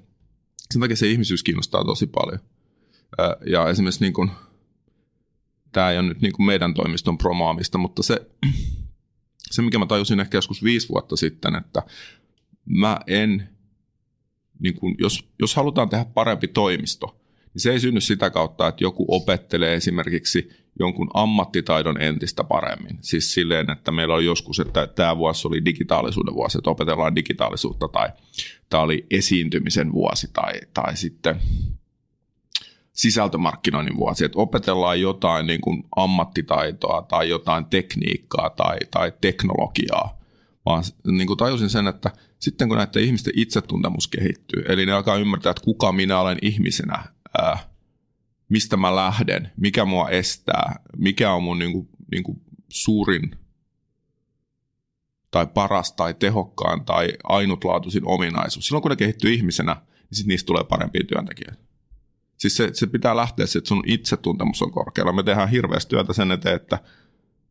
Sen 0.71 0.81
takia 0.81 0.95
se 0.95 1.07
ihmisyys 1.07 1.43
kiinnostaa 1.43 1.83
tosi 1.83 2.07
paljon. 2.07 2.39
Ja 3.45 3.69
esimerkiksi 3.69 4.01
niin 4.01 4.13
kuin, 4.13 4.31
tämä 5.71 5.91
ei 5.91 5.99
ole 5.99 6.07
nyt 6.07 6.21
niin 6.21 6.33
kuin 6.33 6.45
meidän 6.45 6.73
toimiston 6.73 7.17
promoamista, 7.17 7.77
mutta 7.77 8.03
se, 8.03 8.27
se, 9.51 9.61
mikä 9.61 9.79
mä 9.79 9.85
tajusin 9.85 10.19
ehkä 10.19 10.37
joskus 10.37 10.63
viisi 10.63 10.89
vuotta 10.89 11.15
sitten, 11.15 11.55
että 11.55 11.83
mä 12.65 12.99
en, 13.07 13.49
niin 14.59 14.75
kuin, 14.75 14.95
jos, 14.99 15.29
jos 15.39 15.55
halutaan 15.55 15.89
tehdä 15.89 16.05
parempi 16.05 16.47
toimisto, 16.47 17.24
niin 17.55 17.61
se 17.61 17.71
ei 17.71 17.79
synny 17.79 18.01
sitä 18.01 18.29
kautta, 18.29 18.67
että 18.67 18.83
joku 18.83 19.05
opettelee 19.07 19.75
esimerkiksi 19.75 20.49
jonkun 20.79 21.09
ammattitaidon 21.13 22.01
entistä 22.01 22.43
paremmin. 22.43 22.97
Siis 23.01 23.33
silleen, 23.33 23.71
että 23.71 23.91
meillä 23.91 24.13
oli 24.13 24.25
joskus, 24.25 24.59
että 24.59 24.87
tämä 24.87 25.17
vuosi 25.17 25.47
oli 25.47 25.65
digitaalisuuden 25.65 26.33
vuosi, 26.33 26.57
että 26.57 26.69
opetellaan 26.69 27.15
digitaalisuutta 27.15 27.87
tai 27.87 28.09
tämä 28.69 28.83
oli 28.83 29.05
esiintymisen 29.11 29.91
vuosi 29.91 30.27
tai, 30.33 30.53
tai 30.73 30.97
sitten 30.97 31.35
sisältömarkkinoinnin 32.93 33.97
vuosi, 33.97 34.25
että 34.25 34.39
opetellaan 34.39 35.01
jotain 35.01 35.47
niin 35.47 35.61
kuin 35.61 35.83
ammattitaitoa 35.95 37.01
tai 37.01 37.29
jotain 37.29 37.65
tekniikkaa 37.65 38.49
tai, 38.49 38.77
tai 38.91 39.13
teknologiaa, 39.21 40.19
vaan 40.65 40.83
niin 41.07 41.27
kuin 41.27 41.37
tajusin 41.37 41.69
sen, 41.69 41.87
että 41.87 42.11
sitten 42.39 42.67
kun 42.67 42.77
näiden 42.77 43.03
ihmisten 43.03 43.33
itsetuntemus 43.35 44.07
kehittyy, 44.07 44.63
eli 44.67 44.85
ne 44.85 44.91
alkaa 44.91 45.17
ymmärtää, 45.17 45.49
että 45.49 45.63
kuka 45.63 45.91
minä 45.91 46.19
olen 46.19 46.37
ihmisenä, 46.41 47.14
ää, 47.41 47.57
mistä 48.49 48.77
mä 48.77 48.95
lähden, 48.95 49.51
mikä 49.57 49.85
mua 49.85 50.09
estää, 50.09 50.75
mikä 50.97 51.33
on 51.33 51.43
mun 51.43 51.59
niinku, 51.59 51.89
niinku 52.11 52.41
suurin 52.69 53.31
tai 55.31 55.47
paras 55.47 55.91
tai 55.91 56.13
tehokkaan 56.13 56.85
tai 56.85 57.13
ainutlaatuisin 57.23 58.05
ominaisuus. 58.05 58.65
Silloin 58.67 58.81
kun 58.81 58.89
ne 58.89 58.95
kehittyy 58.95 59.33
ihmisenä, 59.33 59.73
niin 59.73 60.17
sit 60.17 60.27
niistä 60.27 60.47
tulee 60.47 60.63
parempia 60.63 61.03
työntekijöitä. 61.07 61.63
Siis 62.37 62.57
se, 62.57 62.69
se 62.73 62.87
pitää 62.87 63.15
lähteä 63.15 63.43
että 63.43 63.67
sun 63.67 63.83
itsetuntemus 63.85 64.61
on 64.61 64.71
korkealla. 64.71 65.13
Me 65.13 65.23
tehdään 65.23 65.49
hirveästi 65.49 65.89
työtä 65.89 66.13
sen 66.13 66.31
eteen, 66.31 66.55
että, 66.55 66.79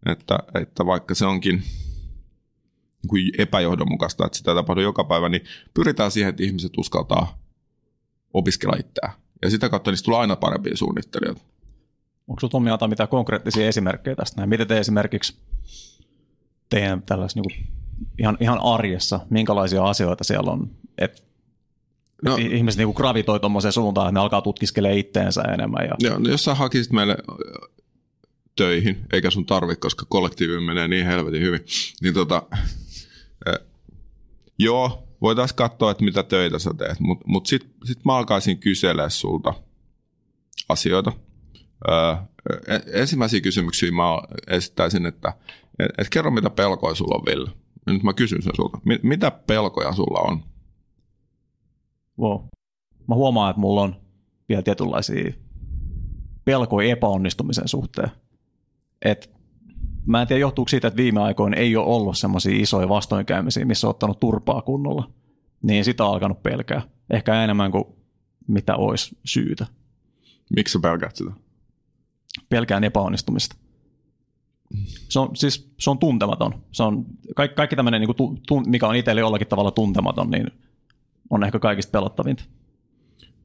että, 0.06 0.38
että 0.54 0.86
vaikka 0.86 1.14
se 1.14 1.26
onkin 1.26 1.56
niin 1.56 3.08
kuin 3.08 3.32
epäjohdonmukaista, 3.38 4.26
että 4.26 4.38
sitä 4.38 4.54
tapahtuu 4.54 4.82
joka 4.82 5.04
päivä, 5.04 5.28
niin 5.28 5.44
pyritään 5.74 6.10
siihen, 6.10 6.30
että 6.30 6.42
ihmiset 6.42 6.72
uskaltaa 6.78 7.38
opiskella 8.34 8.76
itseään. 8.76 9.23
Ja 9.42 9.50
sitä 9.50 9.68
kautta 9.68 9.90
niistä 9.90 10.04
tulee 10.04 10.20
aina 10.20 10.36
parempia 10.36 10.76
suunnittelijoita. 10.76 11.40
Onko 12.28 12.40
sinulla 12.40 12.50
Tommi 12.50 12.70
antaa 12.70 12.88
mitään 12.88 13.08
konkreettisia 13.08 13.68
esimerkkejä 13.68 14.16
tästä 14.16 14.36
näin? 14.36 14.48
Miten 14.48 14.66
te 14.66 14.78
esimerkiksi 14.78 15.36
teidän 16.68 17.02
tällaisessa 17.02 17.40
niin 17.40 17.66
ihan, 18.18 18.36
ihan 18.40 18.60
arjessa, 18.62 19.20
minkälaisia 19.30 19.84
asioita 19.84 20.24
siellä 20.24 20.50
on, 20.50 20.70
että 20.98 21.22
no, 22.22 22.36
et 22.36 22.52
ihmiset 22.52 22.78
niin 22.78 22.94
gravitoi 22.96 23.40
tuommoiseen 23.40 23.72
suuntaan, 23.72 24.08
että 24.08 24.12
ne 24.12 24.20
alkaa 24.20 24.42
tutkiskelemaan 24.42 24.98
itteensä 24.98 25.42
enemmän. 25.42 25.84
Ja... 25.84 25.94
Joo, 25.98 26.18
no 26.18 26.28
jos 26.28 26.44
sä 26.44 26.54
hakisit 26.54 26.92
meille 26.92 27.16
töihin, 28.56 29.06
eikä 29.12 29.30
sun 29.30 29.46
tarvi, 29.46 29.76
koska 29.76 30.06
kollektiivi 30.08 30.60
menee 30.60 30.88
niin 30.88 31.06
helvetin 31.06 31.42
hyvin, 31.42 31.60
niin 32.02 32.14
tota, 32.14 32.42
joo, 34.58 35.03
voitaisiin 35.24 35.56
katsoa, 35.56 35.90
että 35.90 36.04
mitä 36.04 36.22
töitä 36.22 36.58
sä 36.58 36.70
teet, 36.78 37.00
mutta 37.00 37.24
mut 37.26 37.46
sitten 37.46 37.70
sit 37.84 38.04
mä 38.04 38.16
alkaisin 38.16 38.58
kysellä 38.58 39.08
sulta 39.08 39.54
asioita. 40.68 41.12
Öö, 41.88 42.14
ensimmäisiä 42.92 43.40
kysymyksiä 43.40 43.90
mä 43.90 44.04
esittäisin, 44.46 45.06
että 45.06 45.32
et, 45.78 45.90
et 45.98 46.08
kerro 46.10 46.30
mitä 46.30 46.50
pelkoja 46.50 46.94
sulla 46.94 47.14
on, 47.14 47.24
Ville. 47.26 47.50
Nyt 47.86 48.02
mä 48.02 48.12
kysyn 48.12 48.42
sen 48.42 48.52
sulta. 48.56 48.78
Mitä 49.02 49.30
pelkoja 49.30 49.92
sulla 49.92 50.20
on? 50.20 50.44
Wow. 52.18 52.44
Mä 53.08 53.14
huomaan, 53.14 53.50
että 53.50 53.60
mulla 53.60 53.82
on 53.82 53.96
vielä 54.48 54.62
tietynlaisia 54.62 55.32
pelkoja 56.44 56.90
epäonnistumisen 56.90 57.68
suhteen. 57.68 58.10
Et 59.02 59.33
mä 60.06 60.22
en 60.22 60.28
tiedä, 60.28 60.40
johtuuko 60.40 60.68
siitä, 60.68 60.88
että 60.88 60.96
viime 60.96 61.20
aikoina 61.20 61.56
ei 61.56 61.76
ole 61.76 61.86
ollut 61.86 62.18
semmoisia 62.18 62.62
isoja 62.62 62.88
vastoinkäymisiä, 62.88 63.64
missä 63.64 63.86
on 63.86 63.90
ottanut 63.90 64.20
turpaa 64.20 64.62
kunnolla. 64.62 65.10
Niin 65.62 65.84
sitä 65.84 66.04
on 66.04 66.12
alkanut 66.12 66.42
pelkää. 66.42 66.82
Ehkä 67.10 67.44
enemmän 67.44 67.70
kuin 67.70 67.84
mitä 68.48 68.76
olisi 68.76 69.18
syytä. 69.24 69.66
Miksi 70.56 70.72
sä 70.72 70.78
pelkäät 70.82 71.16
sitä? 71.16 71.30
Pelkään 72.48 72.84
epäonnistumista. 72.84 73.56
Se 75.08 75.18
on, 75.18 75.36
siis, 75.36 75.72
se 75.78 75.90
on 75.90 75.98
tuntematon. 75.98 76.54
Se 76.72 76.82
on, 76.82 77.04
kaikki, 77.36 77.54
kaikki 77.54 77.76
tämmöinen, 77.76 78.00
niin 78.00 78.14
kuin, 78.14 78.40
tu, 78.46 78.60
mikä 78.60 78.88
on 78.88 78.96
itselle 78.96 79.20
jollakin 79.20 79.46
tavalla 79.46 79.70
tuntematon, 79.70 80.30
niin 80.30 80.50
on 81.30 81.44
ehkä 81.44 81.58
kaikista 81.58 81.90
pelottavinta. 81.90 82.44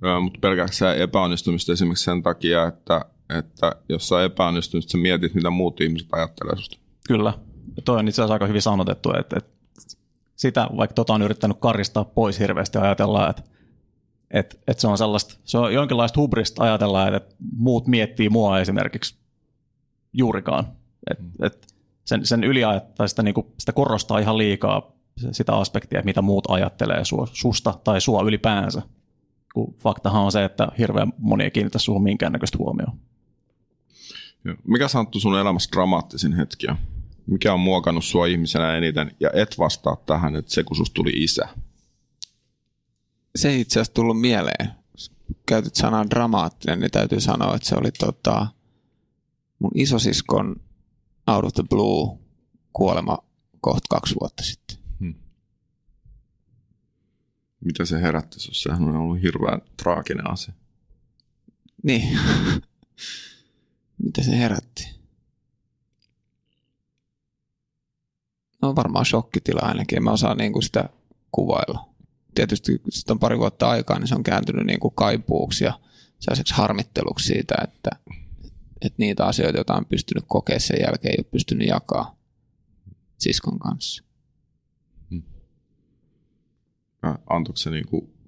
Joo, 0.01 0.21
mutta 0.21 0.39
pelkääkö 0.41 0.93
epäonnistumista 0.97 1.71
esimerkiksi 1.71 2.03
sen 2.03 2.23
takia, 2.23 2.67
että 2.67 3.05
että 3.29 3.75
jos 3.89 4.07
sä 4.07 4.23
epäonnistunut, 4.23 4.89
sä 4.89 4.97
mietit, 4.97 5.33
mitä 5.33 5.49
muut 5.49 5.81
ihmiset 5.81 6.07
ajattelee 6.11 6.55
susta. 6.55 6.77
Kyllä. 7.07 7.33
Ja 7.75 7.81
toi 7.81 7.99
on 7.99 8.07
itse 8.07 8.21
asiassa 8.21 8.33
aika 8.33 8.47
hyvin 8.47 8.61
sanotettu, 8.61 9.13
että, 9.19 9.37
että 9.37 9.51
sitä, 10.35 10.69
vaikka 10.77 10.93
tota 10.93 11.13
on 11.13 11.21
yrittänyt 11.21 11.57
karistaa 11.59 12.05
pois 12.05 12.39
hirveästi 12.39 12.77
ajatellaan, 12.77 13.29
että, 13.29 13.43
että, 14.31 14.55
että 14.67 14.81
se 14.81 14.87
on 14.87 14.97
sellaista, 14.97 15.39
se 15.43 15.57
on 15.57 15.73
jonkinlaista 15.73 16.19
hubrista 16.19 16.63
ajatella, 16.63 17.07
että 17.07 17.35
muut 17.57 17.87
miettii 17.87 18.29
mua 18.29 18.59
esimerkiksi 18.59 19.15
juurikaan. 20.13 20.67
Että, 21.11 21.23
että 21.43 21.67
sen, 22.05 22.25
sen 22.25 22.43
yli 22.43 22.61
sitä, 23.05 23.23
niin 23.23 23.33
kuin, 23.33 23.47
sitä 23.59 23.73
korostaa 23.73 24.19
ihan 24.19 24.37
liikaa 24.37 24.91
sitä 25.31 25.55
aspektia, 25.55 26.01
mitä 26.05 26.21
muut 26.21 26.45
ajattelee 26.49 27.05
sua, 27.05 27.27
susta 27.31 27.79
tai 27.83 28.01
sua 28.01 28.21
ylipäänsä. 28.21 28.81
Kun 29.53 29.75
faktahan 29.79 30.23
on 30.23 30.31
se, 30.31 30.43
että 30.43 30.67
hirveän 30.77 31.13
moni 31.17 31.43
ei 31.43 31.51
kiinnitä 31.51 31.79
suhun 31.79 32.03
minkäännäköistä 32.03 32.57
huomioon. 32.57 32.99
Mikä 34.67 34.87
Santtu 34.87 35.19
sun 35.19 35.39
elämässä 35.39 35.69
dramaattisin 35.71 36.33
hetkiä? 36.33 36.77
Mikä 37.27 37.53
on 37.53 37.59
muokannut 37.59 38.05
sua 38.05 38.25
ihmisenä 38.25 38.77
eniten? 38.77 39.15
Ja 39.19 39.29
et 39.33 39.57
vastaa 39.57 39.95
tähän, 40.05 40.35
että 40.35 40.53
se 40.53 40.63
kun 40.63 40.77
susta 40.77 40.93
tuli 40.93 41.11
isä. 41.15 41.47
Se 43.35 43.49
ei 43.49 43.61
itse 43.61 43.79
asiassa 43.79 43.93
tullut 43.93 44.21
mieleen. 44.21 44.69
Käytit 45.45 45.75
sanaa 45.75 46.09
dramaattinen, 46.09 46.79
niin 46.79 46.91
täytyy 46.91 47.21
sanoa, 47.21 47.55
että 47.55 47.69
se 47.69 47.75
oli 47.75 47.91
tota, 47.91 48.47
mun 49.59 49.71
isosiskon 49.75 50.55
out 51.27 51.45
of 51.45 51.53
the 51.53 51.63
blue 51.69 52.17
kuolema 52.73 53.17
kohta 53.61 53.87
kaksi 53.89 54.15
vuotta 54.21 54.43
sitten. 54.43 54.77
Hmm. 54.99 55.15
Mitä 57.65 57.85
se 57.85 58.01
herätti 58.01 58.39
sinussa? 58.39 58.69
Sehän 58.69 58.89
on 58.89 58.95
ollut 58.95 59.21
hirveän 59.21 59.61
traaginen 59.83 60.31
asia. 60.31 60.53
Niin. 61.83 62.19
Mitä 64.03 64.23
se 64.23 64.37
herätti? 64.37 64.99
No 68.61 68.75
varmaan 68.75 69.05
shokkitila 69.05 69.59
ainakin. 69.59 69.97
En 69.97 70.03
mä 70.03 70.11
osaan 70.11 70.37
niin 70.37 70.53
kuin 70.53 70.63
sitä 70.63 70.89
kuvailla. 71.31 71.89
Tietysti 72.35 72.77
kun 72.77 72.91
sitten 72.91 73.13
on 73.13 73.19
pari 73.19 73.39
vuotta 73.39 73.69
aikaa, 73.69 73.99
niin 73.99 74.07
se 74.07 74.15
on 74.15 74.23
kääntynyt 74.23 74.65
niin 74.65 74.79
kuin 74.79 74.93
kaipuuksi 74.95 75.63
ja 75.63 75.79
sellaiseksi 76.19 76.53
harmitteluksi 76.53 77.27
siitä, 77.27 77.55
että, 77.63 77.89
että 78.81 78.95
niitä 78.97 79.25
asioita, 79.25 79.57
joita 79.57 79.75
on 79.75 79.85
pystynyt 79.85 80.23
kokemaan 80.27 80.61
sen 80.61 80.77
jälkeen, 80.81 81.11
ei 81.11 81.19
ole 81.19 81.31
pystynyt 81.31 81.67
jakaa 81.67 82.15
siskon 83.17 83.59
kanssa. 83.59 84.03
Hmm. 85.09 85.23
Antoiko 87.29 87.57
se 87.57 87.69
niin 87.69 87.87
kuin 87.87 88.18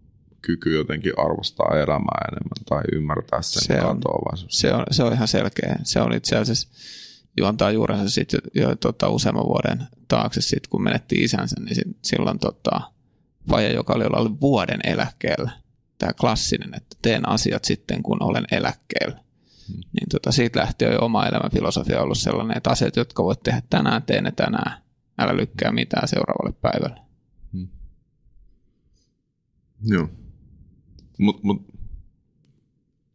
kyky 0.42 0.76
jotenkin 0.76 1.14
arvostaa 1.18 1.76
elämää 1.76 2.28
enemmän 2.32 2.66
tai 2.70 2.82
ymmärtää 2.94 3.42
sen 3.42 3.64
se 3.64 3.86
on, 3.86 4.02
se 4.48 4.74
on, 4.74 4.84
se 4.92 5.04
on 5.04 5.14
ihan 5.14 5.28
selkeä. 5.28 5.76
Se 5.84 6.02
on 6.02 6.14
itse 6.14 6.38
asiassa 6.38 6.70
juontaa 7.38 7.72
juurensa 7.72 8.10
sitten 8.10 8.40
jo, 8.56 8.70
jo 8.70 8.76
tota, 8.76 9.10
useamman 9.10 9.46
vuoden 9.46 9.88
taakse, 10.08 10.42
sit, 10.42 10.68
kun 10.68 10.84
menetti 10.84 11.16
isänsä, 11.16 11.56
niin 11.60 11.76
sit, 11.76 11.98
silloin 12.02 12.40
tota, 12.40 12.82
vaje, 13.50 13.74
joka 13.74 13.94
oli 13.94 14.04
ollut 14.04 14.42
vuoden 14.42 14.80
eläkkeellä, 14.84 15.52
tämä 15.98 16.14
klassinen, 16.14 16.76
että 16.76 16.98
teen 17.02 17.30
asiat 17.30 17.66
sitten, 17.66 18.04
kun 18.04 18.24
olen 18.24 18.46
eläkkeellä. 18.52 19.20
Hmm. 19.68 19.76
Niin 19.76 20.10
tota, 20.12 20.32
siitä 20.32 20.60
lähti 20.60 20.86
jo 20.86 21.06
oma 21.06 21.26
elämänfilosofia 21.26 22.02
ollut 22.02 22.18
sellainen, 22.18 22.58
että 22.58 22.70
asiat, 22.70 22.96
jotka 22.96 23.24
voit 23.24 23.44
tehdä 23.44 23.62
tänään, 23.70 24.04
teen 24.04 24.24
ne 24.24 24.32
tänään. 24.32 24.82
Älä 25.18 25.38
lykkää 25.38 25.72
mitään 25.72 26.08
seuraavalle 26.08 26.54
päivälle. 26.62 27.02
Hmm. 27.54 27.68
Joo. 29.84 30.10
Mut, 31.22 31.44
mut, 31.44 31.62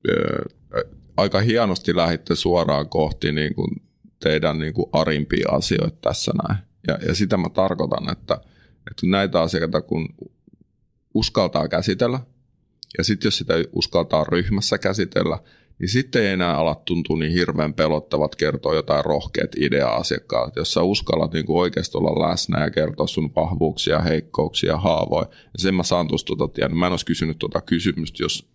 ää, 0.08 0.82
aika 1.16 1.40
hienosti 1.40 1.96
lähditte 1.96 2.34
suoraan 2.34 2.88
kohti 2.88 3.32
niin 3.32 3.54
kuin 3.54 3.82
teidän 4.22 4.58
niin 4.58 4.74
kuin 4.74 4.86
arimpia 4.92 5.48
asioita 5.50 5.96
tässä 6.00 6.32
näin. 6.42 6.58
Ja, 6.86 6.98
ja 7.08 7.14
sitä 7.14 7.36
mä 7.36 7.48
tarkoitan, 7.48 8.12
että, 8.12 8.34
että 8.90 9.06
näitä 9.06 9.40
asioita 9.40 9.80
kun 9.80 10.08
uskaltaa 11.14 11.68
käsitellä, 11.68 12.20
ja 12.98 13.04
sitten 13.04 13.26
jos 13.26 13.38
sitä 13.38 13.54
uskaltaa 13.72 14.24
ryhmässä 14.24 14.78
käsitellä, 14.78 15.38
niin 15.78 15.88
sitten 15.88 16.22
ei 16.22 16.28
enää 16.28 16.56
ala 16.56 16.74
tuntua 16.74 17.18
niin 17.18 17.32
hirveän 17.32 17.74
pelottavat 17.74 18.36
kertoa 18.36 18.74
jotain 18.74 19.04
rohkeat 19.04 19.50
ideaa 19.56 19.96
asiakkaalle. 19.96 20.52
Jos 20.56 20.72
sä 20.72 20.82
uskallat 20.82 21.32
niin 21.32 21.46
kuin 21.46 21.58
oikeasti 21.58 21.98
olla 21.98 22.28
läsnä 22.28 22.64
ja 22.64 22.70
kertoa 22.70 23.06
sun 23.06 23.32
vahvuuksia, 23.36 23.98
heikkouksia, 23.98 24.76
haavoja, 24.76 25.28
ja 25.30 25.58
sen 25.58 25.74
mä 25.74 25.82
saan 25.82 26.08
tuosta 26.08 26.48
tiedä. 26.54 26.74
Mä 26.74 26.86
en 26.86 26.92
olisi 26.92 27.06
kysynyt 27.06 27.38
tuota 27.38 27.60
kysymystä, 27.60 28.22
jos, 28.22 28.48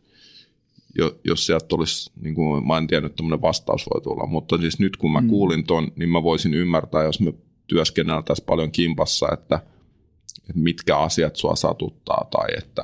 jos 1.23 1.45
sieltä 1.45 1.65
tulisi, 1.65 2.11
niin 2.21 2.35
kuin 2.35 2.67
mä 2.67 2.77
en 2.77 2.87
tiedä, 2.87 3.07
että 3.07 3.23
vastaus 3.41 3.85
voi 3.93 4.01
tulla, 4.01 4.25
mutta 4.25 4.57
siis 4.57 4.79
nyt 4.79 4.97
kun 4.97 5.11
mä 5.11 5.21
mm. 5.21 5.27
kuulin 5.27 5.63
ton, 5.63 5.91
niin 5.95 6.09
mä 6.09 6.23
voisin 6.23 6.53
ymmärtää, 6.53 7.03
jos 7.03 7.19
me 7.19 7.33
työskenneltäisiin 7.67 8.45
paljon 8.45 8.71
kimpassa, 8.71 9.27
että 9.33 9.59
mitkä 10.55 10.97
asiat 10.97 11.35
sua 11.35 11.55
satuttaa 11.55 12.27
tai 12.31 12.47
että 12.57 12.81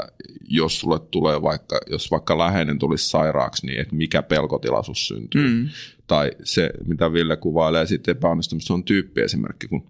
jos 0.47 0.79
sulle 0.79 0.99
tulee 0.99 1.41
vaikka, 1.41 1.79
jos 1.89 2.11
vaikka 2.11 2.37
läheinen 2.37 2.79
tulisi 2.79 3.09
sairaaksi, 3.09 3.65
niin 3.65 3.79
että 3.79 3.95
mikä 3.95 4.23
pelkotilaisuus 4.23 5.07
syntyy. 5.07 5.47
Mm. 5.47 5.69
Tai 6.07 6.31
se, 6.43 6.69
mitä 6.85 7.13
Ville 7.13 7.37
kuvailee 7.37 7.85
sitten 7.85 8.11
epäonnistumista, 8.11 8.73
on 8.73 8.83
tyyppiesimerkki, 8.83 9.67
kun 9.67 9.89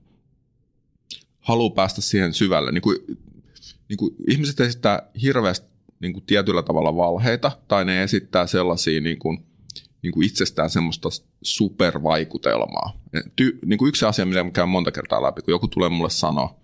haluaa 1.40 1.76
päästä 1.76 2.02
siihen 2.02 2.34
syvälle. 2.34 2.72
Niin 2.72 2.82
kuin, 2.82 2.98
niin 3.90 3.98
kuin 3.98 4.16
ihmiset 4.28 4.60
esittää 4.60 5.10
hirveästi 5.22 5.68
niin 6.00 6.14
kuin 6.14 6.26
tietyllä 6.26 6.64
tavalla 6.64 6.96
valheita, 6.96 7.52
tai 7.68 7.86
ne 7.86 8.04
esittää 8.04 8.48
sellaisia 8.48 9.02
niin 9.02 9.20
kuin, 9.20 9.46
niin 10.02 10.12
kuin 10.12 10.28
itsestään 10.28 10.70
semmoista 10.70 11.10
supervaikutelmaa. 11.42 13.00
Ty, 13.36 13.60
niin 13.66 13.78
kuin 13.78 13.90
yksi 13.90 14.06
asia, 14.06 14.26
mitä 14.26 14.44
mä 14.44 14.52
käyn 14.52 14.70
monta 14.70 14.92
kertaa 14.92 15.24
läpi, 15.24 15.42
kun 15.42 15.52
joku 15.52 15.68
tulee 15.68 15.90
mulle 15.90 16.10
sanoa, 16.10 16.56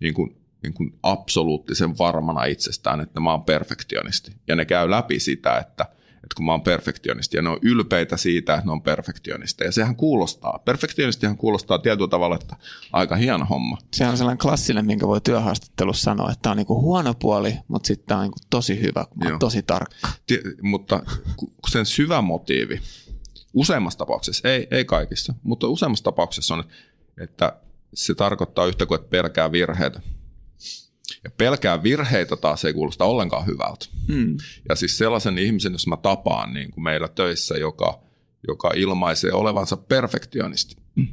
niin 0.00 0.14
kuin, 0.14 0.36
niin 0.62 0.74
kuin 0.74 0.98
absoluuttisen 1.02 1.98
varmana 1.98 2.44
itsestään, 2.44 3.00
että 3.00 3.20
mä 3.20 3.30
oon 3.30 3.44
perfektionisti. 3.44 4.32
Ja 4.48 4.56
ne 4.56 4.64
käy 4.64 4.90
läpi 4.90 5.20
sitä, 5.20 5.58
että, 5.58 5.84
että 6.14 6.34
kun 6.36 6.44
mä 6.44 6.52
oon 6.52 6.62
perfektionisti 6.62 7.36
ja 7.36 7.42
ne 7.42 7.48
on 7.48 7.58
ylpeitä 7.62 8.16
siitä, 8.16 8.54
että 8.54 8.66
ne 8.66 8.72
on 8.72 8.82
perfektionisti. 8.82 9.64
Ja 9.64 9.72
sehän 9.72 9.96
kuulostaa, 9.96 10.58
perfektionistihan 10.64 11.36
kuulostaa 11.36 11.78
tietyllä 11.78 12.08
tavalla, 12.08 12.34
että 12.34 12.56
aika 12.92 13.16
hieno 13.16 13.44
homma. 13.44 13.78
Se 13.94 14.06
on 14.06 14.16
sellainen 14.16 14.38
klassinen, 14.38 14.86
minkä 14.86 15.06
voi 15.06 15.20
työhaastattelussa 15.20 16.02
sanoa, 16.02 16.32
että 16.32 16.50
on 16.50 16.56
niin 16.56 16.66
kuin 16.66 16.80
huono 16.80 17.14
puoli, 17.14 17.56
mutta 17.68 17.86
sitten 17.86 18.06
tämä 18.06 18.20
on 18.20 18.24
niin 18.24 18.32
kuin 18.32 18.42
tosi 18.50 18.80
hyvä, 18.80 19.04
kun 19.10 19.18
mä 19.24 19.38
tosi 19.38 19.62
tarkka. 19.62 20.08
T- 20.26 20.62
mutta 20.62 21.02
sen 21.68 21.86
syvä 21.86 22.20
motiivi, 22.20 22.80
useimmassa 23.52 23.98
tapauksessa, 23.98 24.48
ei, 24.48 24.66
ei 24.70 24.84
kaikissa, 24.84 25.34
mutta 25.42 25.68
useimmassa 25.68 26.04
tapauksessa 26.04 26.54
on, 26.54 26.64
että 27.20 27.56
se 27.94 28.14
tarkoittaa 28.14 28.66
yhtä 28.66 28.86
kuin, 28.86 29.00
että 29.00 29.10
pelkää 29.10 29.52
virheitä. 29.52 30.00
Ja 31.24 31.30
pelkää 31.30 31.82
virheitä 31.82 32.36
taas 32.36 32.64
ei 32.64 32.72
kuulosta 32.72 33.04
ollenkaan 33.04 33.46
hyvältä. 33.46 33.86
Hmm. 34.08 34.36
Ja 34.68 34.74
siis 34.74 34.98
sellaisen 34.98 35.38
ihmisen, 35.38 35.72
jos 35.72 35.86
mä 35.86 35.96
tapaan 35.96 36.54
niin 36.54 36.70
kuin 36.70 36.84
meillä 36.84 37.08
töissä, 37.08 37.54
joka, 37.54 38.02
joka 38.48 38.70
ilmaisee 38.76 39.32
olevansa 39.32 39.76
perfektionisti, 39.76 40.76
hmm. 40.96 41.08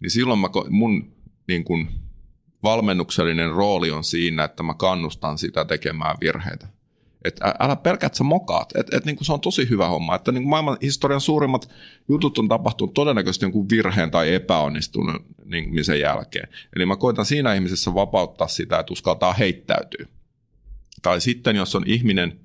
niin 0.00 0.10
silloin 0.10 0.40
mä, 0.40 0.48
mun 0.70 1.12
niin 1.48 1.64
kuin, 1.64 1.88
valmennuksellinen 2.62 3.50
rooli 3.50 3.90
on 3.90 4.04
siinä, 4.04 4.44
että 4.44 4.62
mä 4.62 4.74
kannustan 4.74 5.38
sitä 5.38 5.64
tekemään 5.64 6.16
virheitä. 6.20 6.68
Että 7.24 7.54
älä 7.58 7.76
pelkää, 7.76 8.06
että 8.06 8.18
sä 8.18 8.24
mokaat. 8.24 8.76
Et, 8.76 8.94
et, 8.94 9.04
niin 9.04 9.16
kuin 9.16 9.26
se 9.26 9.32
on 9.32 9.40
tosi 9.40 9.68
hyvä 9.68 9.88
homma. 9.88 10.14
Että 10.14 10.32
niin 10.32 10.42
kuin 10.42 10.50
maailman 10.50 10.78
historian 10.82 11.20
suurimmat 11.20 11.70
jutut 12.08 12.38
on 12.38 12.48
tapahtunut 12.48 12.94
todennäköisesti 12.94 13.44
jonkun 13.44 13.68
virheen 13.68 14.10
tai 14.10 14.34
epäonnistuneen 14.34 15.20
niin 15.44 15.84
sen 15.84 16.00
jälkeen. 16.00 16.48
Eli 16.76 16.86
mä 16.86 16.96
koitan 16.96 17.26
siinä 17.26 17.54
ihmisessä 17.54 17.94
vapauttaa 17.94 18.48
sitä, 18.48 18.78
että 18.78 18.92
uskaltaa 18.92 19.32
heittäytyä. 19.32 20.06
Tai 21.02 21.20
sitten, 21.20 21.56
jos 21.56 21.74
on 21.74 21.84
ihminen, 21.86 22.40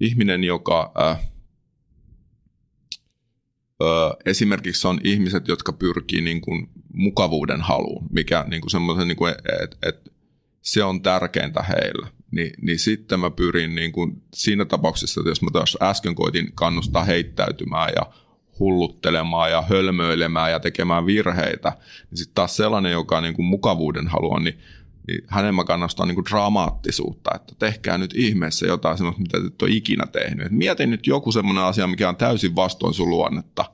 ihminen 0.00 0.44
joka... 0.44 0.92
Äh, 1.00 1.18
esimerkiksi 4.26 4.88
on 4.88 5.00
ihmiset, 5.04 5.48
jotka 5.48 5.72
pyrkii 5.72 6.20
niin 6.20 6.40
kuin 6.40 6.68
mukavuuden 6.94 7.60
haluun, 7.60 8.06
mikä 8.10 8.44
niin 8.48 8.60
kuin 8.60 8.70
semmoisen, 8.70 9.08
niin 9.08 9.18
että 9.62 9.76
et, 9.82 10.11
se 10.62 10.84
on 10.84 11.02
tärkeintä 11.02 11.62
heillä 11.62 12.08
niin, 12.32 12.52
niin 12.62 12.78
sitten 12.78 13.20
mä 13.20 13.30
pyrin 13.30 13.74
niin 13.74 13.92
kuin 13.92 14.22
siinä 14.34 14.64
tapauksessa, 14.64 15.20
että 15.20 15.30
jos 15.30 15.42
mä 15.42 15.50
taas 15.52 15.78
äsken 15.82 16.14
koitin 16.14 16.52
kannustaa 16.54 17.04
heittäytymään 17.04 17.92
ja 17.96 18.06
hulluttelemaan 18.58 19.50
ja 19.50 19.62
hölmöilemään 19.62 20.50
ja 20.50 20.60
tekemään 20.60 21.06
virheitä, 21.06 21.72
niin 22.10 22.18
sitten 22.18 22.34
taas 22.34 22.56
sellainen, 22.56 22.92
joka 22.92 23.20
niin 23.20 23.34
kuin 23.34 23.46
mukavuuden 23.46 24.08
haluaa, 24.08 24.40
niin, 24.40 24.58
niin 25.08 25.24
hänen 25.28 25.54
mä 25.54 25.64
kannustan 25.64 26.08
niin 26.08 26.14
kuin 26.14 26.24
dramaattisuutta, 26.30 27.30
että 27.34 27.54
tehkää 27.58 27.98
nyt 27.98 28.14
ihmeessä 28.14 28.66
jotain 28.66 28.98
sellaista, 28.98 29.22
mitä 29.22 29.38
et 29.46 29.62
ole 29.62 29.70
ikinä 29.70 30.06
tehnyt. 30.06 30.46
Et 30.46 30.52
mietin 30.52 30.90
nyt 30.90 31.06
joku 31.06 31.32
semmoinen 31.32 31.64
asia, 31.64 31.86
mikä 31.86 32.08
on 32.08 32.16
täysin 32.16 32.56
vastoin 32.56 32.94
sun 32.94 33.10
luonnetta, 33.10 33.64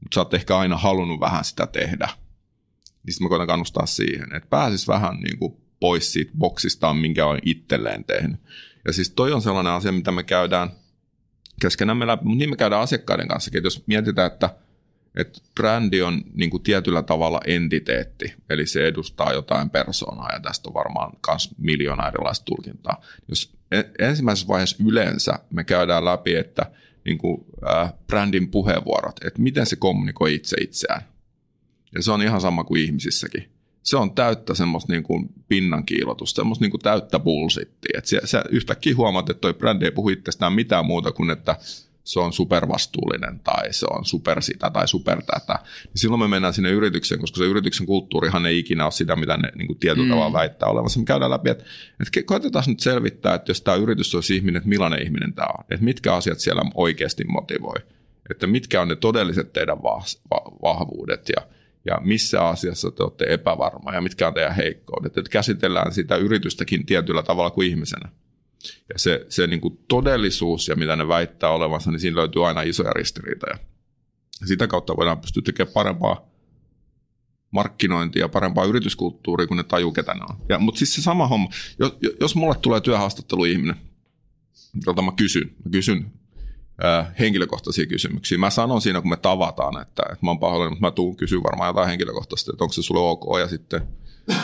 mutta 0.00 0.14
sä 0.14 0.20
oot 0.20 0.34
ehkä 0.34 0.58
aina 0.58 0.76
halunnut 0.76 1.20
vähän 1.20 1.44
sitä 1.44 1.66
tehdä. 1.66 2.08
Niin 3.02 3.14
sitten 3.14 3.24
mä 3.24 3.28
koitan 3.28 3.46
kannustaa 3.46 3.86
siihen, 3.86 4.36
että 4.36 4.48
pääsis 4.50 4.88
vähän 4.88 5.16
niin 5.20 5.38
kuin 5.38 5.56
pois 5.80 6.12
siitä 6.12 6.32
boksistaan, 6.38 6.96
minkä 6.96 7.26
on 7.26 7.38
itselleen 7.44 8.04
tehnyt. 8.04 8.40
Ja 8.86 8.92
siis 8.92 9.10
toi 9.10 9.32
on 9.32 9.42
sellainen 9.42 9.72
asia, 9.72 9.92
mitä 9.92 10.12
me 10.12 10.22
käydään 10.22 10.70
keskenään 11.60 12.06
läpi, 12.06 12.24
mutta 12.24 12.38
niin 12.38 12.50
me 12.50 12.56
käydään 12.56 12.82
asiakkaiden 12.82 13.28
kanssa, 13.28 13.50
että 13.54 13.66
jos 13.66 13.86
mietitään, 13.86 14.32
että, 14.32 14.50
että 15.16 15.40
brändi 15.54 16.02
on 16.02 16.22
niin 16.34 16.50
kuin 16.50 16.62
tietyllä 16.62 17.02
tavalla 17.02 17.40
entiteetti, 17.46 18.34
eli 18.50 18.66
se 18.66 18.86
edustaa 18.86 19.32
jotain 19.32 19.70
persoonaa, 19.70 20.32
ja 20.32 20.40
tästä 20.40 20.68
on 20.68 20.74
varmaan 20.74 21.12
myös 21.28 21.48
miljoona 21.58 22.08
erilaista 22.08 22.44
tulkintaa. 22.44 23.02
Jos 23.28 23.52
ensimmäisessä 23.98 24.48
vaiheessa 24.48 24.84
yleensä 24.86 25.38
me 25.50 25.64
käydään 25.64 26.04
läpi, 26.04 26.34
että 26.34 26.70
niin 27.04 27.18
kuin, 27.18 27.44
äh, 27.68 27.92
brändin 28.06 28.50
puheenvuorot, 28.50 29.16
että 29.24 29.42
miten 29.42 29.66
se 29.66 29.76
kommunikoi 29.76 30.34
itse 30.34 30.56
itseään. 30.60 31.02
Ja 31.94 32.02
se 32.02 32.12
on 32.12 32.22
ihan 32.22 32.40
sama 32.40 32.64
kuin 32.64 32.82
ihmisissäkin 32.82 33.57
se 33.82 33.96
on 33.96 34.14
täyttä 34.14 34.54
semmoista 34.54 34.92
niin 34.92 35.02
kuin 35.02 35.28
pinnan 35.48 35.86
kiilotusta, 35.86 36.36
semmoista 36.36 36.64
niin 36.64 36.70
kuin 36.70 36.80
täyttä 36.80 37.18
bullshittia. 37.18 37.98
Että 37.98 38.26
sä 38.26 38.44
yhtäkkiä 38.50 38.96
huomaat, 38.96 39.30
että 39.30 39.40
toi 39.40 39.54
brändi 39.54 39.84
ei 39.84 39.90
puhu 39.90 40.08
itsestään 40.08 40.52
mitään 40.52 40.86
muuta 40.86 41.12
kuin, 41.12 41.30
että 41.30 41.56
se 42.04 42.20
on 42.20 42.32
supervastuullinen 42.32 43.40
tai 43.40 43.72
se 43.72 43.86
on 43.90 44.04
super 44.04 44.42
sitä 44.42 44.70
tai 44.70 44.88
super 44.88 45.22
tätä. 45.22 45.58
Niin 45.84 45.92
silloin 45.94 46.20
me 46.20 46.28
mennään 46.28 46.54
sinne 46.54 46.70
yritykseen, 46.70 47.20
koska 47.20 47.38
se 47.38 47.44
yrityksen 47.44 47.86
kulttuurihan 47.86 48.46
ei 48.46 48.58
ikinä 48.58 48.84
ole 48.84 48.92
sitä, 48.92 49.16
mitä 49.16 49.36
ne 49.36 49.52
niin 49.54 49.66
kuin 49.66 49.78
tietyllä 49.78 50.06
mm. 50.06 50.10
tavalla 50.10 50.32
väittää 50.32 50.68
olevansa. 50.68 50.98
Me 50.98 51.04
käydään 51.04 51.30
läpi, 51.30 51.50
että, 51.50 51.64
että 52.00 52.22
koitetaan 52.26 52.64
nyt 52.66 52.80
selvittää, 52.80 53.34
että 53.34 53.50
jos 53.50 53.60
tämä 53.60 53.76
yritys 53.76 54.14
olisi 54.14 54.36
ihminen, 54.36 54.56
että 54.56 54.68
millainen 54.68 55.02
ihminen 55.02 55.32
tämä 55.32 55.48
on. 55.58 55.64
Että 55.70 55.84
mitkä 55.84 56.14
asiat 56.14 56.40
siellä 56.40 56.62
oikeasti 56.74 57.24
motivoi. 57.24 57.76
Että 58.30 58.46
mitkä 58.46 58.82
on 58.82 58.88
ne 58.88 58.96
todelliset 58.96 59.52
teidän 59.52 59.78
vahvuudet 60.62 61.28
ja, 61.36 61.57
ja 61.84 62.00
missä 62.04 62.48
asiassa 62.48 62.90
te 62.90 63.02
olette 63.02 63.24
epävarma 63.28 63.94
ja 63.94 64.00
mitkä 64.00 64.28
on 64.28 64.34
teidän 64.34 64.56
heikkoudet. 64.56 65.18
Että 65.18 65.30
käsitellään 65.30 65.92
sitä 65.92 66.16
yritystäkin 66.16 66.86
tietyllä 66.86 67.22
tavalla 67.22 67.50
kuin 67.50 67.68
ihmisenä. 67.68 68.08
Ja 68.92 68.98
se, 68.98 69.26
se 69.28 69.46
niin 69.46 69.60
kuin 69.60 69.78
todellisuus 69.88 70.68
ja 70.68 70.76
mitä 70.76 70.96
ne 70.96 71.08
väittää 71.08 71.50
olevansa, 71.50 71.90
niin 71.90 72.00
siinä 72.00 72.16
löytyy 72.16 72.46
aina 72.46 72.62
isoja 72.62 72.92
ristiriitoja. 72.92 73.58
Sitä 74.44 74.66
kautta 74.66 74.96
voidaan 74.96 75.20
pystyä 75.20 75.42
tekemään 75.42 75.72
parempaa 75.72 76.28
markkinointia, 77.50 78.28
parempaa 78.28 78.64
yrityskulttuuria, 78.64 79.46
kun 79.46 79.56
ne 79.56 79.62
tajuu, 79.62 79.92
ketä 79.92 80.14
ne 80.14 80.20
on. 80.30 80.36
Ja, 80.48 80.58
mutta 80.58 80.78
siis 80.78 80.94
se 80.94 81.02
sama 81.02 81.26
homma, 81.26 81.48
jos, 81.78 81.96
jos 82.20 82.34
mulle 82.34 82.54
tulee 82.62 82.80
työhaastattelu 82.80 83.44
ihminen, 83.44 83.76
jolta 84.86 85.02
mä 85.02 85.12
kysyn, 85.16 85.50
mä 85.64 85.70
kysyn 85.70 86.12
henkilökohtaisia 87.18 87.86
kysymyksiä. 87.86 88.38
Mä 88.38 88.50
sanon 88.50 88.80
siinä, 88.80 89.00
kun 89.00 89.10
me 89.10 89.16
tavataan, 89.16 89.82
että, 89.82 90.02
että 90.02 90.18
mä 90.26 90.30
oon 90.30 90.38
pahoillani, 90.38 90.70
mutta 90.70 90.86
mä 90.86 90.90
tuun 90.90 91.16
kysyä 91.16 91.42
varmaan 91.42 91.68
jotain 91.68 91.88
henkilökohtaista, 91.88 92.52
että 92.52 92.64
onko 92.64 92.72
se 92.72 92.82
sulle 92.82 93.00
ok, 93.00 93.40
ja 93.40 93.48
sitten 93.48 93.88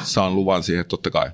saan 0.02 0.34
luvan 0.34 0.62
siihen, 0.62 0.80
että 0.80 0.88
totta 0.88 1.10
kai 1.10 1.30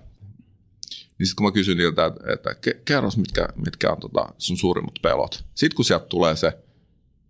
niin 1.21 1.27
sitten 1.27 1.37
kun 1.37 1.47
mä 1.47 1.53
kysyn 1.53 1.77
niiltä, 1.77 2.07
että, 2.07 2.33
että 2.33 2.55
kerros, 2.85 3.17
mitkä, 3.17 3.49
mitkä 3.67 3.91
on 3.91 4.01
tota 4.01 4.29
sun 4.39 4.57
suurimmat 4.57 4.95
pelot. 5.03 5.45
Sitten 5.55 5.77
kun 5.77 5.85
sieltä 5.85 6.07
tulee 6.07 6.37
se 6.37 6.59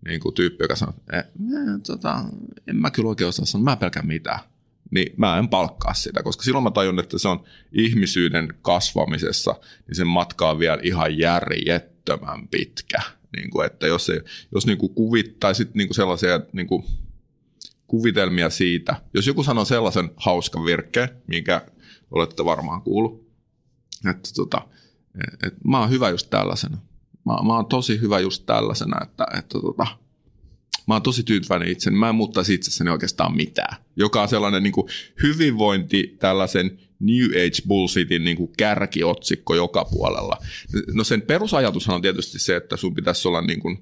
niin 0.05 0.21
kuin 0.21 0.35
tyyppi, 0.35 0.65
joka 0.65 0.77
sanoo, 0.77 0.95
että 1.13 1.19
eh, 1.19 1.81
tota, 1.87 2.25
en 2.67 2.77
mä 2.77 2.91
kyllä 2.91 3.09
oikein 3.09 3.29
osaa 3.29 3.45
sanoa, 3.45 3.65
mä 3.65 3.77
pelkään 3.77 4.07
mitään. 4.07 4.41
Niin 4.91 5.15
mä 5.17 5.39
en 5.39 5.49
palkkaa 5.49 5.95
sitä, 5.95 6.23
koska 6.23 6.43
silloin 6.43 6.65
mä 6.65 6.71
tajun, 6.71 6.99
että 6.99 7.19
se 7.19 7.29
on 7.29 7.45
ihmisyyden 7.73 8.55
kasvamisessa, 8.63 9.55
niin 9.87 9.97
sen 9.97 10.07
matka 10.07 10.51
on 10.51 10.59
vielä 10.59 10.81
ihan 10.83 11.19
järjettömän 11.19 12.49
pitkä. 12.49 13.03
Niin 13.37 13.51
kuin, 13.51 13.67
että 13.67 13.87
jos, 13.87 14.11
ei, 14.11 14.21
jos 14.55 14.67
niin 14.67 14.79
kuin 14.79 14.95
kuvittaisit 14.95 15.75
niin 15.75 15.89
kuin 15.89 15.95
sellaisia 15.95 16.41
niin 16.53 16.67
kuin 16.67 16.85
kuvitelmia 17.87 18.51
siitä, 18.51 19.03
jos 19.15 19.27
joku 19.27 19.43
sanoo 19.43 19.65
sellaisen 19.65 20.11
hauskan 20.17 20.65
virkkeen, 20.65 21.09
minkä 21.27 21.67
olette 22.11 22.45
varmaan 22.45 22.83
kuullut, 22.83 23.31
että 24.11 24.31
tota, 24.37 24.69
et 25.47 25.55
mä 25.65 25.81
oon 25.81 25.91
hyvä 25.91 26.11
just 26.11 26.31
tällaisena. 26.31 26.79
Mä, 27.27 27.33
mä 27.47 27.55
oon 27.55 27.67
tosi 27.67 28.01
hyvä 28.01 28.21
just 28.21 28.47
tällaisena, 28.47 29.01
että, 29.03 29.27
että 29.39 29.61
tota, 29.61 29.87
mä 30.87 30.95
oon 30.95 31.03
tosi 31.03 31.23
tyytyväinen 31.23 31.69
itseni. 31.69 31.97
Mä 31.97 32.09
en 32.09 32.15
muuttaisi 32.15 32.55
itsessäni 32.55 32.91
oikeastaan 32.91 33.37
mitään. 33.37 33.77
Joka 33.97 34.23
on 34.23 34.29
sellainen 34.29 34.63
niin 34.63 34.73
kuin 34.73 34.89
hyvinvointi 35.23 36.17
tällaisen 36.21 36.79
New 37.01 37.25
Age 37.25 37.63
bullshitin 37.69 38.25
niin 38.25 38.37
kuin 38.37 38.53
kärkiotsikko 38.57 39.55
joka 39.55 39.85
puolella. 39.85 40.37
No 40.95 41.05
sen 41.05 41.23
perusajatushan 41.23 41.95
on 41.95 42.03
tietysti 42.03 42.39
se, 42.39 42.57
että 42.57 42.77
sun 42.77 42.95
pitäisi 42.95 43.29
olla 43.29 43.41
niin 43.41 43.61
kuin, 43.61 43.75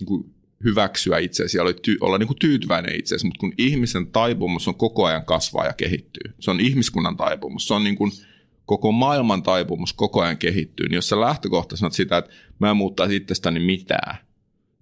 niin 0.00 0.06
kuin 0.06 0.34
hyväksyä 0.64 1.18
itseäsi 1.18 1.58
ja 1.58 1.62
olla, 2.00 2.18
niin 2.18 2.26
kuin 2.26 2.38
tyytyväinen 2.38 2.96
itseäsi, 2.96 3.26
mutta 3.26 3.40
kun 3.40 3.52
ihmisen 3.58 4.06
taipumus 4.06 4.68
on 4.68 4.74
koko 4.74 5.04
ajan 5.04 5.24
kasvaa 5.24 5.66
ja 5.66 5.72
kehittyy. 5.72 6.34
Se 6.40 6.50
on 6.50 6.60
ihmiskunnan 6.60 7.16
taipumus. 7.16 7.68
Se 7.68 7.74
on 7.74 7.84
niin 7.84 7.96
kuin– 7.96 8.12
koko 8.68 8.92
maailman 8.92 9.42
taipumus 9.42 9.92
koko 9.92 10.20
ajan 10.20 10.38
kehittyy, 10.38 10.88
niin 10.88 10.94
jos 10.94 11.08
sä 11.08 11.20
lähtökohtaisesti 11.20 11.96
sitä, 11.96 12.16
että 12.16 12.30
mä 12.58 12.70
en 12.70 12.76
muuttaisi 12.76 13.16
itsestäni 13.16 13.60
mitään, 13.60 14.16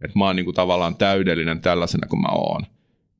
että 0.02 0.18
mä 0.18 0.24
oon 0.24 0.36
niin 0.36 0.44
kuin 0.44 0.54
tavallaan 0.54 0.96
täydellinen 0.96 1.60
tällaisena 1.60 2.08
kuin 2.08 2.22
mä 2.22 2.28
oon, 2.28 2.66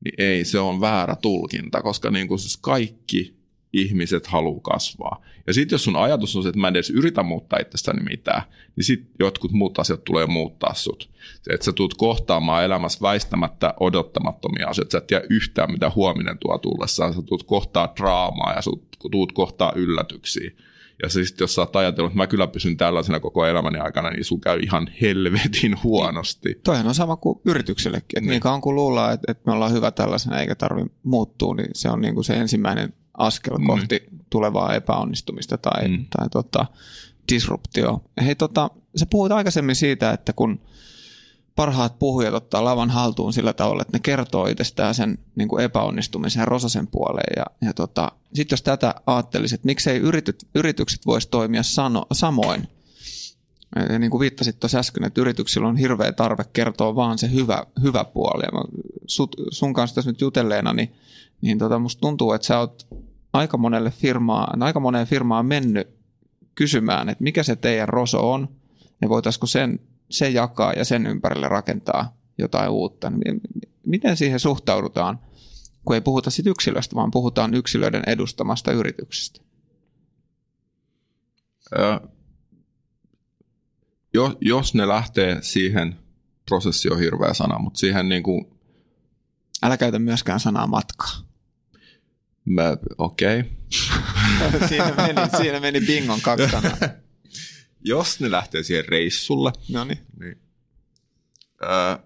niin 0.03 0.13
ei, 0.17 0.45
se 0.45 0.59
on 0.59 0.81
väärä 0.81 1.15
tulkinta, 1.15 1.81
koska 1.81 2.11
niin 2.11 2.27
kuin 2.27 2.39
siis 2.39 2.57
kaikki 2.57 3.36
ihmiset 3.81 4.27
haluaa 4.27 4.59
kasvaa. 4.61 5.21
Ja 5.47 5.53
sitten 5.53 5.73
jos 5.73 5.83
sun 5.83 5.95
ajatus 5.95 6.35
on 6.35 6.43
se, 6.43 6.49
että 6.49 6.59
mä 6.59 6.67
en 6.67 6.75
edes 6.75 6.89
yritä 6.89 7.23
muuttaa 7.23 7.59
itsestäni 7.59 8.03
mitään, 8.03 8.41
niin 8.75 8.83
sitten 8.83 9.11
jotkut 9.19 9.51
muut 9.51 9.79
asiat 9.79 10.03
tulee 10.03 10.25
muuttaa 10.25 10.73
sut. 10.73 11.09
Se, 11.41 11.53
että 11.53 11.65
sä 11.65 11.73
tuut 11.73 11.93
kohtaamaan 11.93 12.63
elämässä 12.63 12.99
väistämättä 13.01 13.73
odottamattomia 13.79 14.67
asioita. 14.67 14.91
Sä 14.91 14.97
et 14.97 15.07
tiedä 15.07 15.25
yhtään, 15.29 15.71
mitä 15.71 15.91
huominen 15.95 16.37
tuo 16.37 16.57
tullessaan. 16.57 17.13
Sä 17.13 17.21
tuut 17.21 17.43
kohtaa 17.43 17.93
draamaa 17.97 18.53
ja 18.53 18.61
sut 18.61 18.87
tuut 19.11 19.31
kohtaa 19.31 19.73
yllätyksiä. 19.75 20.51
Ja 21.03 21.09
se 21.09 21.25
sitten, 21.25 21.43
jos 21.43 21.55
sä 21.55 21.61
oot 21.61 21.75
ajatellut, 21.75 22.11
että 22.11 22.17
mä 22.17 22.27
kyllä 22.27 22.47
pysyn 22.47 22.77
tällaisena 22.77 23.19
koko 23.19 23.45
elämäni 23.45 23.79
aikana, 23.79 24.09
niin 24.09 24.25
sun 24.25 24.41
käy 24.41 24.59
ihan 24.59 24.89
helvetin 25.01 25.83
huonosti. 25.83 26.59
Toihan 26.63 26.87
on 26.87 26.95
sama 26.95 27.15
kuin 27.15 27.39
yrityksillekin. 27.45 28.05
Että 28.17 28.19
niin. 28.21 28.29
niin 28.29 28.41
kauan 28.41 28.61
kuin 28.61 28.75
luullaan, 28.75 29.13
että, 29.13 29.31
että 29.31 29.43
me 29.45 29.53
ollaan 29.53 29.73
hyvä 29.73 29.91
tällaisena 29.91 30.39
eikä 30.39 30.55
tarvi 30.55 30.85
muuttua, 31.03 31.55
niin 31.55 31.69
se 31.73 31.89
on 31.89 32.01
niin 32.01 32.13
kuin 32.13 32.25
se 32.25 32.33
ensimmäinen 32.33 32.93
askel 33.17 33.57
mm. 33.57 33.67
kohti 33.67 34.03
tulevaa 34.29 34.73
epäonnistumista 34.73 35.57
tai, 35.57 35.87
mm. 35.87 36.05
tai 36.17 36.29
tota, 36.29 36.65
disruptio. 37.31 38.01
Hei, 38.25 38.35
tota, 38.35 38.69
sä 38.95 39.05
puhuit 39.09 39.31
aikaisemmin 39.31 39.75
siitä, 39.75 40.11
että 40.11 40.33
kun 40.33 40.59
parhaat 41.55 41.99
puhujat 41.99 42.33
ottaa 42.33 42.63
lavan 42.63 42.89
haltuun 42.89 43.33
sillä 43.33 43.53
tavalla, 43.53 43.81
että 43.81 43.97
ne 43.97 43.99
kertoo 43.99 44.47
itsestään 44.47 44.95
sen 44.95 45.17
niin 45.35 45.47
kuin 45.47 45.63
epäonnistumisen 45.63 46.47
rosasen 46.47 46.87
puoleen. 46.87 47.33
Ja, 47.37 47.45
ja 47.61 47.73
tota, 47.73 48.11
sitten 48.33 48.53
jos 48.53 48.61
tätä 48.61 48.95
ajattelisi, 49.05 49.55
että 49.55 49.65
miksei 49.65 49.97
yrityt, 49.97 50.47
yritykset 50.55 51.05
voisi 51.05 51.29
toimia 51.29 51.63
sano, 51.63 52.05
samoin, 52.11 52.67
ja 53.89 53.99
niin 53.99 54.11
kuin 54.11 54.19
viittasit 54.19 54.59
tuossa 54.59 54.79
äsken, 54.79 55.03
että 55.03 55.21
yrityksillä 55.21 55.67
on 55.67 55.77
hirveä 55.77 56.11
tarve 56.11 56.43
kertoa 56.53 56.95
vaan 56.95 57.17
se 57.17 57.31
hyvä, 57.31 57.65
hyvä 57.81 58.05
puoli. 58.05 58.43
Ja 58.43 58.81
sut, 59.07 59.35
sun 59.51 59.73
kanssa 59.73 59.95
tässä 59.95 60.11
nyt 60.11 60.21
jutelleena, 60.21 60.73
niin, 60.73 60.95
niin 61.41 61.57
tota, 61.57 61.79
musta 61.79 62.01
tuntuu, 62.01 62.33
että 62.33 62.47
sä 62.47 62.59
oot 62.59 62.87
aika 63.33 63.57
monelle 63.57 63.91
firmaan, 63.91 64.61
aika 64.63 64.79
moneen 64.79 65.07
firmaan 65.07 65.45
mennyt 65.45 65.87
kysymään, 66.55 67.09
että 67.09 67.23
mikä 67.23 67.43
se 67.43 67.55
teidän 67.55 67.89
roso 67.89 68.31
on, 68.31 68.49
ja 69.01 69.09
voitaisiko 69.09 69.47
sen, 69.47 69.79
se 70.09 70.29
jakaa 70.29 70.73
ja 70.73 70.85
sen 70.85 71.07
ympärille 71.07 71.47
rakentaa 71.47 72.17
jotain 72.37 72.69
uutta. 72.69 73.11
Miten 73.85 74.17
siihen 74.17 74.39
suhtaudutaan, 74.39 75.19
kun 75.85 75.95
ei 75.95 76.01
puhuta 76.01 76.29
sit 76.29 76.47
yksilöstä, 76.47 76.95
vaan 76.95 77.11
puhutaan 77.11 77.53
yksilöiden 77.53 78.03
edustamasta 78.07 78.71
yrityksestä? 78.71 79.41
jos 84.41 84.73
ne 84.73 84.87
lähtee 84.87 85.37
siihen, 85.41 85.95
prosessi 86.45 86.89
on 86.89 86.99
hirveä 86.99 87.33
sana, 87.33 87.59
mutta 87.59 87.79
siihen 87.79 88.09
niin 88.09 88.23
kuin... 88.23 88.45
Älä 89.63 89.77
käytä 89.77 89.99
myöskään 89.99 90.39
sanaa 90.39 90.67
matkaa. 90.67 91.26
Okei. 92.97 93.39
Okay. 93.39 94.67
siinä, 94.69 94.93
meni, 94.95 95.21
siinä 95.37 95.59
meni 95.59 95.81
bingon 95.81 96.21
kaksi 96.21 96.49
sanaa. 96.49 96.77
jos 97.83 98.19
ne 98.19 98.31
lähtee 98.31 98.63
siihen 98.63 98.85
reissulle, 98.87 99.51
Noniin. 99.69 99.99
niin 100.19 100.37
äh, 101.63 101.99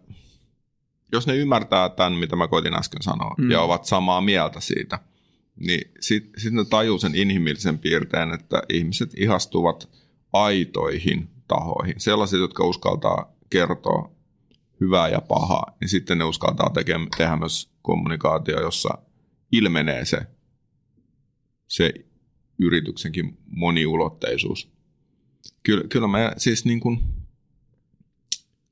jos 1.12 1.28
ne 1.28 1.36
ymmärtää 1.36 1.90
tämän, 1.90 2.14
mitä 2.14 2.36
mä 2.36 2.48
koitin 2.48 2.74
äsken 2.74 3.02
sanoa, 3.02 3.36
mm. 3.38 3.52
ja 3.52 3.62
ovat 3.62 3.86
samaa 3.86 4.22
mieltä 4.22 4.60
siitä, 4.60 5.00
niin 5.56 5.92
sitten 6.00 6.42
sit 6.42 6.54
ne 6.54 6.66
tajuu 6.66 7.00
sen 7.00 7.16
inhimillisen 7.16 7.80
piirteen, 7.80 8.34
että 8.34 8.62
ihmiset 8.70 9.14
ihastuvat 9.18 9.90
aitoihin 10.34 11.30
tahoihin. 11.48 11.96
Sellaiset, 11.98 12.40
jotka 12.40 12.64
uskaltaa 12.64 13.34
kertoa 13.50 14.12
hyvää 14.82 15.10
ja 15.10 15.22
pahaa, 15.22 15.78
niin 15.80 15.90
sitten 15.90 16.18
ne 16.18 16.24
uskaltaa 16.24 16.70
tekee, 16.70 17.00
tehdä 17.18 17.36
myös 17.36 17.72
kommunikaatio, 17.82 18.62
jossa 18.62 18.98
ilmenee 19.52 20.06
se, 20.06 20.22
se 21.68 21.94
yrityksenkin 22.60 23.38
moniulotteisuus. 23.46 24.72
Kyllä, 25.64 25.84
kyllä 25.90 26.08
me 26.08 26.32
siis 26.38 26.66
niin 26.66 26.80
kuin 26.80 27.00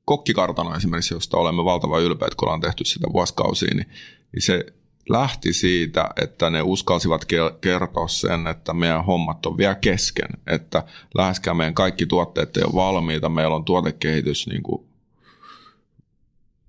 kokkikartano 0.04 0.76
esimerkiksi, 0.76 1.14
josta 1.14 1.36
olemme 1.36 1.64
valtava 1.64 1.98
ylpeät, 1.98 2.34
kun 2.34 2.48
ollaan 2.48 2.60
tehty 2.60 2.84
sitä 2.84 3.06
vuosikausia, 3.12 3.74
niin, 3.74 3.88
niin 4.32 4.42
se 4.42 4.64
lähti 5.08 5.52
siitä, 5.52 6.10
että 6.22 6.50
ne 6.50 6.62
uskalsivat 6.62 7.24
kertoa 7.60 8.08
sen, 8.08 8.46
että 8.46 8.74
meidän 8.74 9.04
hommat 9.04 9.46
on 9.46 9.58
vielä 9.58 9.74
kesken, 9.74 10.28
että 10.46 10.84
läheskään 11.14 11.56
meidän 11.56 11.74
kaikki 11.74 12.06
tuotteet 12.06 12.56
ei 12.56 12.62
ole 12.62 12.74
valmiita, 12.74 13.28
meillä 13.28 13.56
on 13.56 13.64
tuotekehitys 13.64 14.46
niin 14.46 14.62
kuin 14.62 14.89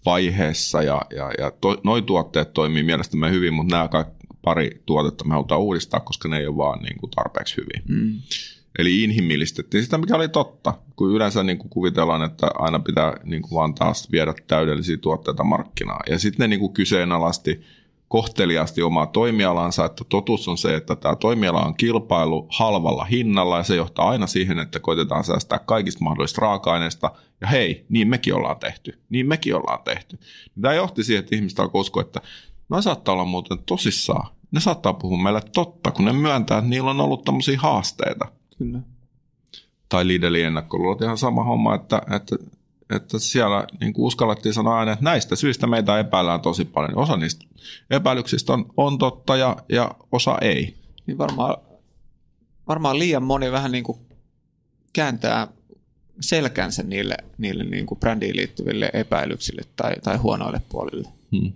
vaiheessa 0.06 0.84
ja, 0.84 1.02
ja, 1.16 1.32
ja 1.38 1.52
to, 1.52 1.82
noi 1.84 2.02
tuotteet 2.02 2.54
toimii 2.54 2.84
mielestämme 2.84 3.32
hyvin, 3.32 3.54
mutta 3.54 3.76
nämä 3.76 4.06
pari 4.42 4.82
tuotetta 4.86 5.26
me 5.26 5.32
halutaan 5.34 5.62
uudistaa, 5.62 6.00
koska 6.00 6.30
ne 6.30 6.38
ei 6.38 6.48
ole 6.48 6.58
vaan 6.58 6.80
niin 6.80 6.98
kuin 6.98 7.10
tarpeeksi 7.10 7.58
hyvin. 7.58 7.84
Mm. 7.88 8.22
Eli 8.80 9.04
inhimillistettiin 9.04 9.84
sitä, 9.84 9.98
mikä 9.98 10.16
oli 10.16 10.30
totta, 10.30 10.74
kun 10.96 11.12
yleensä 11.12 11.44
niin 11.44 11.58
kuin 11.58 11.70
kuvitellaan, 11.70 12.24
että 12.24 12.48
aina 12.54 12.80
pitää 12.80 13.18
niin 13.24 13.42
kuin 13.42 13.54
vaan 13.54 13.76
taas 13.76 14.12
viedä 14.12 14.34
täydellisiä 14.48 14.98
tuotteita 14.98 15.44
markkinaan. 15.44 16.04
Ja 16.10 16.20
sitten 16.20 16.44
ne 16.44 16.48
niin 16.48 16.60
kuin 16.60 16.74
kyseenalaisti 16.74 17.62
kohteliaasti 18.12 18.82
omaa 18.82 19.06
toimialansa, 19.06 19.86
että 19.86 20.04
totuus 20.10 20.48
on 20.48 20.58
se, 20.58 20.76
että 20.76 20.96
tämä 20.96 21.16
toimiala 21.16 21.62
on 21.62 21.76
kilpailu 21.76 22.48
halvalla 22.50 23.06
hinnalla 23.06 23.58
ja 23.58 23.64
se 23.64 23.76
johtaa 23.76 24.10
aina 24.10 24.28
siihen, 24.28 24.60
että 24.60 24.80
koitetaan 24.80 25.24
säästää 25.24 25.60
kaikista 25.60 26.04
mahdollisista 26.04 26.42
raaka-aineista 26.42 27.12
ja 27.42 27.48
hei, 27.48 27.86
niin 27.90 28.08
mekin 28.08 28.36
ollaan 28.36 28.60
tehty, 28.60 29.00
niin 29.10 29.28
mekin 29.28 29.56
ollaan 29.56 29.84
tehty. 29.84 30.20
Tämä 30.62 30.74
johti 30.74 31.04
siihen, 31.04 31.24
että 31.24 31.36
ihmiset 31.36 31.60
alkoi 31.60 31.82
uskoa, 31.82 32.02
että 32.02 32.22
no 32.70 32.82
saattaa 32.82 33.14
olla 33.14 33.26
muuten 33.26 33.58
tosissaan, 33.66 34.28
ne 34.52 34.60
saattaa 34.60 34.94
puhua 34.94 35.18
meille 35.18 35.42
totta, 35.54 35.92
kun 35.92 36.06
ne 36.06 36.14
myöntää, 36.14 36.58
että 36.58 36.70
niillä 36.70 36.90
on 36.90 37.02
ollut 37.02 37.24
tämmöisiä 37.24 37.60
haasteita. 37.60 38.26
Kyllä. 38.58 38.80
Tai 39.90 40.08
Lidlin 40.08 40.46
ennakkoluulot 40.46 41.02
ihan 41.02 41.18
sama 41.18 41.44
homma, 41.44 41.76
että, 41.76 42.02
että 42.16 42.36
että 42.92 43.20
siellä 43.20 43.68
niin 43.80 43.94
kuin 43.94 44.06
uskallettiin 44.06 44.54
sanoa 44.54 44.80
aina, 44.80 44.92
että 44.92 45.06
näistä 45.06 45.36
syistä 45.36 45.68
meitä 45.68 46.00
epäillään 46.00 46.42
tosi 46.42 46.66
paljon. 46.66 46.98
Osa 46.98 47.18
niistä 47.18 47.46
epäilyksistä 47.90 48.54
on, 48.54 48.66
on 48.78 48.98
totta 48.98 49.38
ja, 49.38 49.58
ja 49.70 49.92
osa 50.12 50.38
ei. 50.42 50.76
Niin 51.06 51.18
varmaan, 51.18 51.58
varmaan 52.68 53.00
liian 53.00 53.24
moni 53.24 53.52
vähän 53.52 53.72
niin 53.72 53.84
kuin 53.84 54.00
kääntää 54.94 55.48
selkänsä 56.22 56.84
niille, 56.84 57.18
niille 57.38 57.64
niin 57.64 57.86
kuin 57.86 58.00
brändiin 58.00 58.36
liittyville 58.36 58.90
epäilyksille 58.94 59.62
tai, 59.76 59.94
tai 60.04 60.18
huonoille 60.18 60.62
puolille. 60.70 61.10
Hmm. 61.32 61.54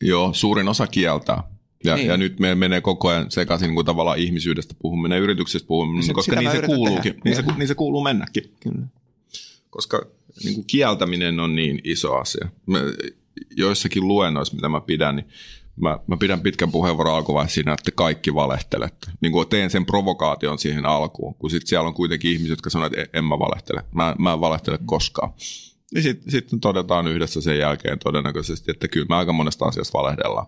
Joo, 0.00 0.32
suurin 0.32 0.68
osa 0.68 0.86
kieltää. 0.86 1.51
Ja, 1.84 1.96
niin. 1.96 2.08
ja 2.08 2.16
nyt 2.16 2.40
me 2.40 2.54
menee 2.54 2.80
koko 2.80 3.08
ajan 3.08 3.30
sekaisin 3.30 3.66
niin 3.66 3.74
kuin 3.74 3.86
tavallaan 3.86 4.18
ihmisyydestä 4.18 4.74
puhuminen, 4.78 5.22
yrityksestä 5.22 5.66
puhuminen, 5.66 6.02
se, 6.02 6.12
koska 6.12 6.36
niin 6.36 6.50
se, 6.50 6.62
kuuluukin, 6.62 7.20
niin, 7.24 7.36
se, 7.36 7.44
niin 7.56 7.68
se 7.68 7.74
kuuluu 7.74 8.02
mennäkin. 8.02 8.56
Kyllä. 8.60 8.86
Koska 9.70 10.06
niin 10.44 10.54
kuin 10.54 10.66
kieltäminen 10.66 11.40
on 11.40 11.54
niin 11.54 11.80
iso 11.84 12.14
asia. 12.14 12.48
Mä, 12.66 12.78
joissakin 13.56 14.08
luennoissa, 14.08 14.54
mitä 14.54 14.68
mä 14.68 14.80
pidän, 14.80 15.16
niin 15.16 15.26
mä, 15.76 15.98
mä 16.06 16.16
pidän 16.16 16.40
pitkän 16.40 16.72
puheenvuoron 16.72 17.14
alkuvaiheessa 17.14 17.54
siinä, 17.54 17.72
että 17.72 17.90
kaikki 17.90 18.34
valehtelette. 18.34 19.10
Niin 19.20 19.32
kuin 19.32 19.48
teen 19.48 19.70
sen 19.70 19.86
provokaation 19.86 20.58
siihen 20.58 20.86
alkuun, 20.86 21.34
kun 21.34 21.50
sitten 21.50 21.68
siellä 21.68 21.88
on 21.88 21.94
kuitenkin 21.94 22.32
ihmisiä, 22.32 22.52
jotka 22.52 22.70
sanoo, 22.70 22.86
että 22.86 23.18
en 23.18 23.24
mä 23.24 23.38
valehtele. 23.38 23.84
Mä, 23.94 24.16
mä 24.18 24.32
en 24.32 24.40
valehtele 24.40 24.78
koskaan. 24.86 25.32
Niin 25.94 26.02
sitten 26.02 26.30
sit 26.32 26.48
todetaan 26.60 27.06
yhdessä 27.06 27.40
sen 27.40 27.58
jälkeen 27.58 27.98
todennäköisesti, 27.98 28.70
että 28.70 28.88
kyllä 28.88 29.06
me 29.08 29.14
aika 29.14 29.32
monesta 29.32 29.64
asiasta 29.64 29.98
valehdellaan. 29.98 30.46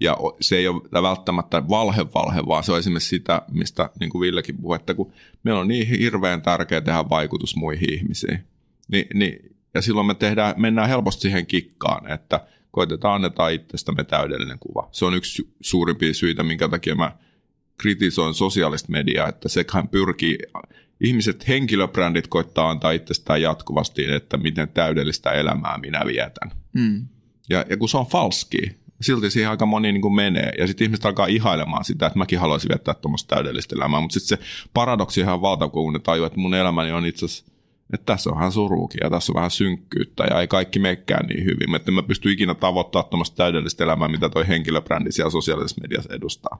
Ja 0.00 0.16
se 0.40 0.56
ei 0.56 0.68
ole 0.68 1.02
välttämättä 1.02 1.68
valhe 1.68 2.06
valhe, 2.14 2.46
vaan 2.46 2.64
se 2.64 2.72
on 2.72 2.78
esimerkiksi 2.78 3.08
sitä, 3.08 3.42
mistä 3.50 3.90
niin 4.00 4.10
kuin 4.10 4.20
Villekin 4.20 4.58
puhui, 4.58 4.76
että 4.76 4.94
kun 4.94 5.12
meillä 5.42 5.60
on 5.60 5.68
niin 5.68 5.86
hirveän 5.86 6.42
tärkeää 6.42 6.80
tehdä 6.80 7.04
vaikutus 7.10 7.56
muihin 7.56 7.94
ihmisiin. 7.94 8.44
Ni, 8.88 9.06
niin, 9.14 9.56
ja 9.74 9.82
silloin 9.82 10.06
me 10.06 10.14
tehdään, 10.14 10.54
mennään 10.56 10.88
helposti 10.88 11.22
siihen 11.22 11.46
kikkaan, 11.46 12.12
että 12.12 12.40
koitetaan 12.70 13.14
annetaan 13.14 13.52
itsestämme 13.52 14.04
täydellinen 14.04 14.58
kuva. 14.58 14.88
Se 14.92 15.04
on 15.04 15.14
yksi 15.14 15.48
suurimpia 15.60 16.14
syitä, 16.14 16.42
minkä 16.42 16.68
takia 16.68 16.94
mä 16.94 17.16
kritisoin 17.78 18.34
sosiaalista 18.34 18.92
mediaa, 18.92 19.28
että 19.28 19.48
sehän 19.48 19.88
pyrkii, 19.88 20.38
ihmiset, 21.00 21.48
henkilöbrändit 21.48 22.26
koittaa 22.26 22.70
antaa 22.70 22.90
itsestään 22.90 23.42
jatkuvasti, 23.42 24.12
että 24.12 24.36
miten 24.36 24.68
täydellistä 24.68 25.32
elämää 25.32 25.78
minä 25.78 26.02
vietän. 26.06 26.50
Mm. 26.72 27.08
Ja, 27.48 27.64
ja 27.70 27.76
kun 27.76 27.88
se 27.88 27.98
on 27.98 28.06
falski, 28.06 28.82
silti 29.00 29.30
siihen 29.30 29.50
aika 29.50 29.66
moni 29.66 29.92
niin 29.92 30.02
kuin 30.02 30.14
menee. 30.14 30.52
Ja 30.58 30.66
sitten 30.66 30.84
ihmiset 30.84 31.06
alkaa 31.06 31.26
ihailemaan 31.26 31.84
sitä, 31.84 32.06
että 32.06 32.18
mäkin 32.18 32.38
haluaisin 32.38 32.68
viettää 32.68 32.94
tuommoista 32.94 33.34
täydellistä 33.34 33.76
elämää. 33.76 34.00
Mutta 34.00 34.20
sitten 34.20 34.38
se 34.38 34.44
paradoksi 34.74 35.20
ihan 35.20 35.40
valtava, 35.40 35.70
kun 35.70 35.92
ne 35.92 35.98
tajuu, 35.98 36.26
että 36.26 36.40
mun 36.40 36.54
elämäni 36.54 36.92
on 36.92 37.06
itse 37.06 37.24
asiassa 37.24 37.52
että 37.92 38.12
tässä 38.12 38.30
on 38.30 38.36
vähän 38.36 38.52
suruukin 38.52 38.98
ja 39.02 39.10
tässä 39.10 39.32
on 39.32 39.34
vähän 39.34 39.50
synkkyyttä 39.50 40.24
ja 40.24 40.40
ei 40.40 40.48
kaikki 40.48 40.78
mekkään 40.78 41.26
niin 41.26 41.44
hyvin. 41.44 41.74
Että 41.74 41.90
mä 41.90 42.02
pysty 42.02 42.32
ikinä 42.32 42.54
tavoittamaan 42.54 43.10
tuommoista 43.10 43.36
täydellistä 43.36 43.84
elämää, 43.84 44.08
mitä 44.08 44.28
toi 44.28 44.48
henkilöbrändi 44.48 45.12
siellä 45.12 45.30
sosiaalisessa 45.30 45.80
mediassa 45.80 46.14
edustaa. 46.14 46.58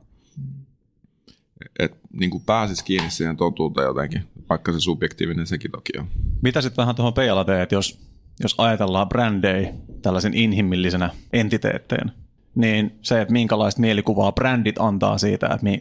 Että 1.78 1.96
niin 2.12 2.30
kuin 2.30 2.42
pääsisi 2.46 2.84
kiinni 2.84 3.10
siihen 3.10 3.36
totuuteen 3.36 3.86
jotenkin, 3.86 4.22
vaikka 4.50 4.72
se 4.72 4.80
subjektiivinen 4.80 5.46
sekin 5.46 5.70
toki 5.70 5.92
on. 5.98 6.06
Mitä 6.42 6.60
sitten 6.60 6.82
vähän 6.82 6.94
tuohon 6.94 7.14
peilalla 7.14 7.44
teet, 7.44 7.72
jos, 7.72 8.00
jos 8.42 8.54
ajatellaan 8.58 9.08
brändejä 9.08 9.72
tällaisen 10.02 10.34
inhimillisenä 10.34 11.10
entiteetteen, 11.32 12.12
niin 12.54 12.98
se, 13.02 13.20
että 13.20 13.32
minkälaista 13.32 13.80
mielikuvaa 13.80 14.32
brändit 14.32 14.76
antaa 14.78 15.18
siitä, 15.18 15.46
että 15.46 15.62
mi, 15.62 15.80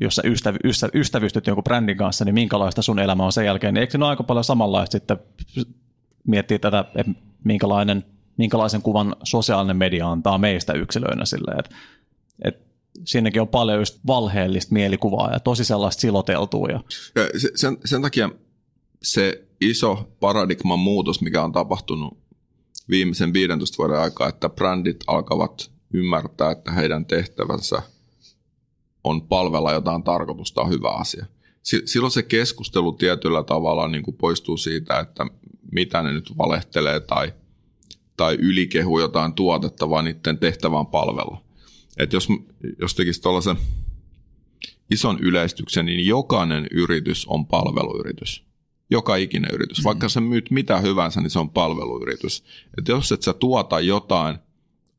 jos 0.00 0.14
sä 0.14 0.22
ystäv, 0.24 0.56
ystäv, 0.64 0.90
ystävystyt 0.94 1.46
jonkun 1.46 1.64
brändin 1.64 1.96
kanssa, 1.96 2.24
niin 2.24 2.34
minkälaista 2.34 2.82
sun 2.82 2.98
elämä 2.98 3.24
on 3.24 3.32
sen 3.32 3.44
jälkeen. 3.46 3.74
Niin 3.74 3.80
eikö 3.80 3.90
se 3.90 3.98
ole 3.98 4.06
aika 4.06 4.22
paljon 4.22 4.44
samanlaista 4.44 4.92
sitten 4.92 5.16
miettiä 6.26 6.58
tätä, 6.58 6.84
että 6.94 7.12
minkälainen, 7.44 8.04
minkälaisen 8.36 8.82
kuvan 8.82 9.16
sosiaalinen 9.24 9.76
media 9.76 10.10
antaa 10.10 10.38
meistä 10.38 10.72
yksilöinä 10.72 11.24
silleen, 11.24 11.58
että, 11.58 11.76
että 12.44 12.67
siinäkin 13.04 13.42
on 13.42 13.48
paljon 13.48 13.78
just 13.78 13.98
valheellista 14.06 14.74
mielikuvaa 14.74 15.32
ja 15.32 15.40
tosi 15.40 15.64
sellaista 15.64 16.00
siloteltua. 16.00 16.68
Ja... 16.68 16.80
Sen, 17.54 17.78
sen 17.84 18.02
takia 18.02 18.30
se 19.02 19.44
iso 19.60 20.08
paradigman 20.20 20.78
muutos, 20.78 21.20
mikä 21.20 21.44
on 21.44 21.52
tapahtunut 21.52 22.18
viimeisen 22.90 23.32
15 23.32 23.78
vuoden 23.78 23.98
aikaa, 23.98 24.28
että 24.28 24.48
brändit 24.48 25.04
alkavat 25.06 25.70
ymmärtää, 25.94 26.50
että 26.50 26.72
heidän 26.72 27.06
tehtävänsä 27.06 27.82
on 29.04 29.22
palvella 29.22 29.72
jotain 29.72 30.02
tarkoitusta, 30.02 30.60
on 30.60 30.70
hyvä 30.70 30.90
asia. 30.90 31.26
Silloin 31.84 32.10
se 32.10 32.22
keskustelu 32.22 32.92
tietyllä 32.92 33.42
tavalla 33.42 33.88
niin 33.88 34.02
kuin 34.02 34.16
poistuu 34.16 34.56
siitä, 34.56 34.98
että 34.98 35.26
mitä 35.72 36.02
ne 36.02 36.12
nyt 36.12 36.38
valehtelee 36.38 37.00
tai, 37.00 37.32
tai 38.16 38.34
ylikehu 38.34 39.00
jotain 39.00 39.34
tuotetta, 39.34 39.90
vaan 39.90 40.04
niiden 40.04 40.38
tehtävä 40.38 40.78
on 40.78 40.86
palvella. 40.86 41.42
Et 41.98 42.12
jos, 42.12 42.28
jos 42.78 42.94
tekisi 42.94 43.22
tuollaisen 43.22 43.56
ison 44.90 45.18
yleistyksen, 45.20 45.86
niin 45.86 46.06
jokainen 46.06 46.66
yritys 46.70 47.26
on 47.26 47.46
palveluyritys. 47.46 48.44
Joka 48.90 49.16
ikinen 49.16 49.50
yritys. 49.54 49.84
Vaikka 49.84 50.06
mm. 50.06 50.10
sä 50.10 50.20
myyt 50.20 50.50
mitä 50.50 50.78
hyvänsä, 50.78 51.20
niin 51.20 51.30
se 51.30 51.38
on 51.38 51.50
palveluyritys. 51.50 52.44
Et 52.78 52.88
jos 52.88 53.12
et 53.12 53.22
sä 53.22 53.32
tuota 53.32 53.80
jotain 53.80 54.38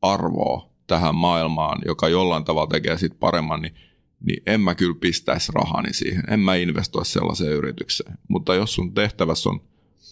arvoa 0.02 0.70
tähän 0.86 1.14
maailmaan, 1.14 1.82
joka 1.86 2.08
jollain 2.08 2.44
tavalla 2.44 2.66
tekee 2.66 2.98
siitä 2.98 3.16
paremman, 3.20 3.62
niin, 3.62 3.74
niin 4.20 4.42
en 4.46 4.60
mä 4.60 4.74
kyllä 4.74 4.94
pistäisi 5.00 5.52
rahani 5.54 5.92
siihen. 5.92 6.24
En 6.28 6.40
mä 6.40 6.54
investoi 6.54 7.06
sellaiseen 7.06 7.52
yritykseen. 7.52 8.18
Mutta 8.28 8.54
jos 8.54 8.74
sun 8.74 8.94
tehtävässä 8.94 9.50
on 9.50 9.60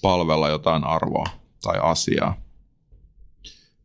palvella 0.02 0.48
jotain 0.48 0.84
arvoa 0.84 1.26
tai 1.62 1.78
asiaa, 1.82 2.47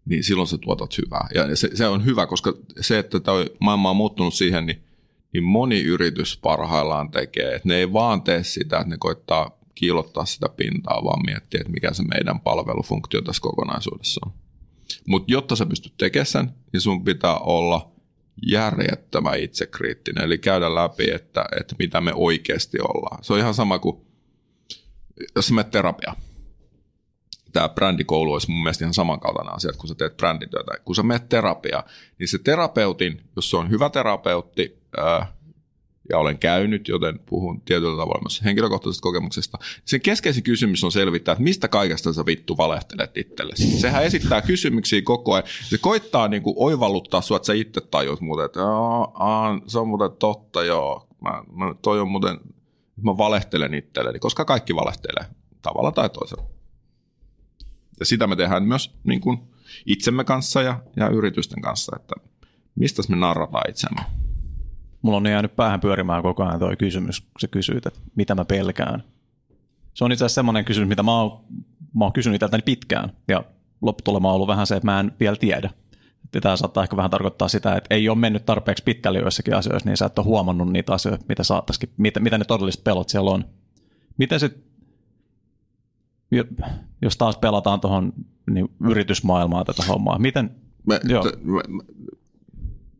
niin 0.05 0.23
silloin 0.23 0.47
sä 0.47 0.57
tuotat 0.57 0.97
hyvää. 0.97 1.27
Ja 1.35 1.55
se, 1.55 1.69
se 1.73 1.87
on 1.87 2.05
hyvä, 2.05 2.27
koska 2.27 2.53
se, 2.81 2.99
että 2.99 3.19
tämä 3.19 3.37
maailma 3.59 3.89
on 3.89 3.95
muuttunut 3.95 4.33
siihen, 4.33 4.65
niin, 4.65 4.83
niin 5.33 5.43
moni 5.43 5.81
yritys 5.81 6.37
parhaillaan 6.37 7.11
tekee. 7.11 7.55
Että 7.55 7.67
ne 7.67 7.75
ei 7.75 7.93
vaan 7.93 8.21
tee 8.21 8.43
sitä, 8.43 8.77
että 8.77 8.89
ne 8.89 8.97
koittaa 8.99 9.59
kiilottaa 9.75 10.25
sitä 10.25 10.49
pintaa, 10.49 11.03
vaan 11.03 11.25
miettiä, 11.25 11.59
että 11.61 11.73
mikä 11.73 11.93
se 11.93 12.03
meidän 12.03 12.39
palvelufunktio 12.39 13.21
tässä 13.21 13.41
kokonaisuudessa 13.41 14.21
on. 14.25 14.31
Mutta 15.07 15.31
jotta 15.31 15.55
sä 15.55 15.65
pystyt 15.65 15.93
tekemään 15.97 16.25
sen, 16.25 16.49
niin 16.73 16.81
sun 16.81 17.03
pitää 17.03 17.37
olla 17.37 17.91
järjettömän 18.47 19.39
itsekriittinen, 19.39 20.23
eli 20.23 20.37
käydä 20.37 20.75
läpi, 20.75 21.11
että, 21.11 21.45
että 21.59 21.75
mitä 21.79 22.01
me 22.01 22.13
oikeasti 22.15 22.77
ollaan. 22.81 23.23
Se 23.23 23.33
on 23.33 23.39
ihan 23.39 23.53
sama 23.53 23.79
kuin, 23.79 23.97
jos 25.35 25.47
sä 25.47 25.53
menet 25.53 25.71
terapiaan. 25.71 26.15
Tämä 27.53 27.69
brändikoulu 27.69 28.33
olisi 28.33 28.51
mun 28.51 28.63
mielestä 28.63 28.85
ihan 28.85 28.93
samankaltainen 28.93 29.53
asia, 29.53 29.71
kun 29.77 29.87
sä 29.87 29.95
teet 29.95 30.17
brändityötä. 30.17 30.71
Kun 30.85 30.95
sä 30.95 31.03
menet 31.03 31.29
terapiaan, 31.29 31.83
niin 32.19 32.27
se 32.27 32.37
terapeutin, 32.37 33.21
jos 33.35 33.49
se 33.49 33.57
on 33.57 33.69
hyvä 33.69 33.89
terapeutti, 33.89 34.81
ää, 34.97 35.33
ja 36.09 36.17
olen 36.17 36.37
käynyt, 36.37 36.87
joten 36.87 37.19
puhun 37.19 37.61
tietyllä 37.61 37.97
tavalla 37.97 38.21
myös 38.21 38.43
henkilökohtaisesta 38.43 39.01
kokemuksesta. 39.03 39.57
Sen 39.85 40.01
keskeisin 40.01 40.43
kysymys 40.43 40.83
on 40.83 40.91
selvittää, 40.91 41.31
että 41.31 41.43
mistä 41.43 41.67
kaikesta 41.67 42.13
sä 42.13 42.25
vittu 42.25 42.57
valehtelet 42.57 43.17
itsellesi. 43.17 43.79
Sehän 43.79 44.03
esittää 44.03 44.41
kysymyksiä 44.41 45.01
koko 45.01 45.33
ajan. 45.33 45.47
Se 45.69 45.77
koittaa 45.77 46.27
niin 46.27 46.43
kuin 46.43 46.55
oivalluttaa 46.57 47.21
sua, 47.21 47.37
että 47.37 47.45
sä 47.45 47.53
itse 47.53 47.81
tajut 47.81 48.21
muuten, 48.21 48.45
että 48.45 48.59
aa, 49.13 49.59
se 49.67 49.79
on 49.79 49.87
muuten 49.87 50.11
totta, 50.19 50.63
joo. 50.63 51.07
Mä, 51.21 51.43
mä, 51.51 51.75
toi 51.81 51.99
on 51.99 52.11
muuten, 52.11 52.39
mä 53.01 53.17
valehtelen 53.17 53.73
itselleni, 53.73 54.19
koska 54.19 54.45
kaikki 54.45 54.75
valehtelee 54.75 55.25
tavalla 55.61 55.91
tai 55.91 56.09
toisella. 56.09 56.43
Ja 58.03 58.07
sitä 58.07 58.27
me 58.27 58.35
tehdään 58.35 58.63
myös 58.63 58.95
niin 59.03 59.21
kuin 59.21 59.39
itsemme 59.85 60.23
kanssa 60.23 60.61
ja, 60.61 60.79
ja 60.95 61.09
yritysten 61.09 61.61
kanssa, 61.61 61.95
että 61.95 62.15
mistä 62.75 63.03
me 63.09 63.15
narrataan 63.15 63.69
itsemme 63.69 64.01
mulla 65.03 65.17
on 65.17 65.27
jäänyt 65.27 65.55
päähän 65.55 65.79
pyörimään 65.79 66.23
koko 66.23 66.43
ajan 66.43 66.59
tuo 66.59 66.75
kysymys, 66.79 67.21
kun 67.21 67.41
sä 67.41 67.47
kysyit, 67.47 67.85
että 67.85 67.99
mitä 68.15 68.35
mä 68.35 68.45
pelkään. 68.45 69.03
Se 69.93 70.03
on 70.03 70.11
itse 70.11 70.25
asiassa 70.25 70.35
semmoinen 70.35 70.65
kysymys, 70.65 70.89
mitä 70.89 71.03
mä 71.03 71.21
oon, 71.21 71.43
mä 71.95 72.05
oon 72.05 72.13
kysynyt 72.13 72.35
itseltäni 72.35 72.63
pitkään, 72.65 73.11
ja 73.27 73.43
lopputulema 73.81 74.29
on 74.29 74.35
ollut 74.35 74.47
vähän 74.47 74.67
se, 74.67 74.75
että 74.75 74.85
mä 74.85 74.99
en 74.99 75.11
vielä 75.19 75.35
tiedä. 75.35 75.69
Tämä 76.41 76.55
saattaa 76.55 76.83
ehkä 76.83 76.97
vähän 76.97 77.11
tarkoittaa 77.11 77.47
sitä, 77.47 77.75
että 77.75 77.95
ei 77.95 78.09
ole 78.09 78.17
mennyt 78.17 78.45
tarpeeksi 78.45 78.83
pitkälle 78.83 79.19
joissakin 79.19 79.55
asioissa, 79.55 79.89
niin 79.89 79.97
sä 79.97 80.05
et 80.05 80.19
ole 80.19 80.25
huomannut 80.25 80.71
niitä 80.71 80.93
asioita, 80.93 81.25
mitä 81.29 81.43
saattaisikin, 81.43 81.89
mitä, 81.97 82.19
mitä 82.19 82.37
ne 82.37 82.45
todelliset 82.45 82.83
pelot 82.83 83.09
siellä 83.09 83.31
on. 83.31 83.45
Miten 84.17 84.39
se, 84.39 84.51
jos 87.01 87.17
taas 87.17 87.37
pelataan 87.37 87.81
tuohon 87.81 88.13
niin 88.49 88.69
yritysmaailmaa 88.89 89.65
tätä 89.65 89.83
hommaa. 89.83 90.19
Miten? 90.19 90.55
Mä, 90.87 90.99
Joo. 91.03 91.23
t- 91.31 91.43
mä, 91.43 91.61
mä, 91.67 91.81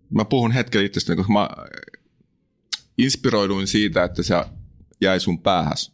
mä 0.10 0.26
puhun 0.26 0.52
hetken 0.52 0.86
itsestäni, 0.86 1.18
koska 1.18 1.34
mä 1.34 1.50
inspiroiduin 2.98 3.68
siitä, 3.68 4.04
että 4.04 4.24
se 4.24 4.36
jäi 5.02 5.20
sun 5.20 5.40
päähäs. 5.40 5.94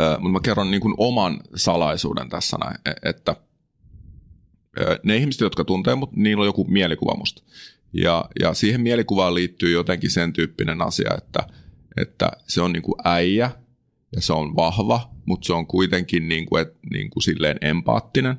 Ö, 0.00 0.10
Mutta 0.10 0.28
mä 0.28 0.40
kerron 0.40 0.70
niin 0.70 0.80
kuin 0.80 0.94
oman 0.96 1.40
salaisuuden 1.56 2.28
tässä 2.28 2.56
näin, 2.58 2.76
e- 2.86 3.08
että 3.10 3.36
ne 5.04 5.16
ihmiset, 5.16 5.40
jotka 5.40 5.64
tuntee 5.64 5.94
mut, 5.94 6.16
niillä 6.16 6.40
on 6.40 6.46
joku 6.46 6.64
mielikuva 6.64 7.16
musta. 7.16 7.42
Ja, 7.92 8.24
ja 8.40 8.54
siihen 8.54 8.80
mielikuvaan 8.80 9.34
liittyy 9.34 9.72
jotenkin 9.72 10.10
sen 10.10 10.32
tyyppinen 10.32 10.82
asia, 10.82 11.10
että, 11.18 11.46
että 11.96 12.30
se 12.48 12.62
on 12.62 12.72
niin 12.72 12.82
kuin 12.82 12.94
äijä 13.04 13.50
ja 14.16 14.22
se 14.22 14.32
on 14.32 14.56
vahva, 14.56 15.10
mutta 15.26 15.46
se 15.46 15.52
on 15.52 15.66
kuitenkin 15.66 16.28
niin 16.28 16.46
kuin, 16.46 16.62
et, 16.62 16.68
niin 16.90 17.10
kuin 17.10 17.22
silleen 17.22 17.58
empaattinen. 17.60 18.38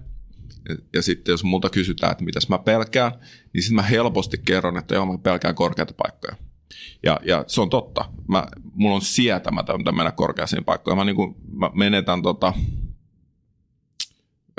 Ja, 0.69 0.75
ja 0.93 1.01
sitten 1.01 1.33
jos 1.33 1.43
multa 1.43 1.69
kysytään, 1.69 2.11
että 2.11 2.23
mitäs 2.23 2.49
mä 2.49 2.57
pelkään, 2.57 3.11
niin 3.53 3.63
sitten 3.63 3.75
mä 3.75 3.81
helposti 3.81 4.37
kerron, 4.45 4.77
että 4.77 4.95
joo, 4.95 5.05
mä 5.05 5.17
pelkään 5.17 5.55
korkeita 5.55 5.93
paikkoja. 5.93 6.35
Ja, 7.03 7.19
ja 7.25 7.43
se 7.47 7.61
on 7.61 7.69
totta. 7.69 8.05
Mä, 8.27 8.47
mulla 8.73 8.95
on 8.95 9.01
sietämätöntä 9.01 9.91
mennä 9.91 10.11
korkeisiin 10.11 10.65
paikkoihin. 10.65 10.97
Mä, 10.97 11.05
niin 11.05 11.15
kuin, 11.15 11.35
mä 11.51 11.71
menetän 11.73 12.21
tota, 12.21 12.53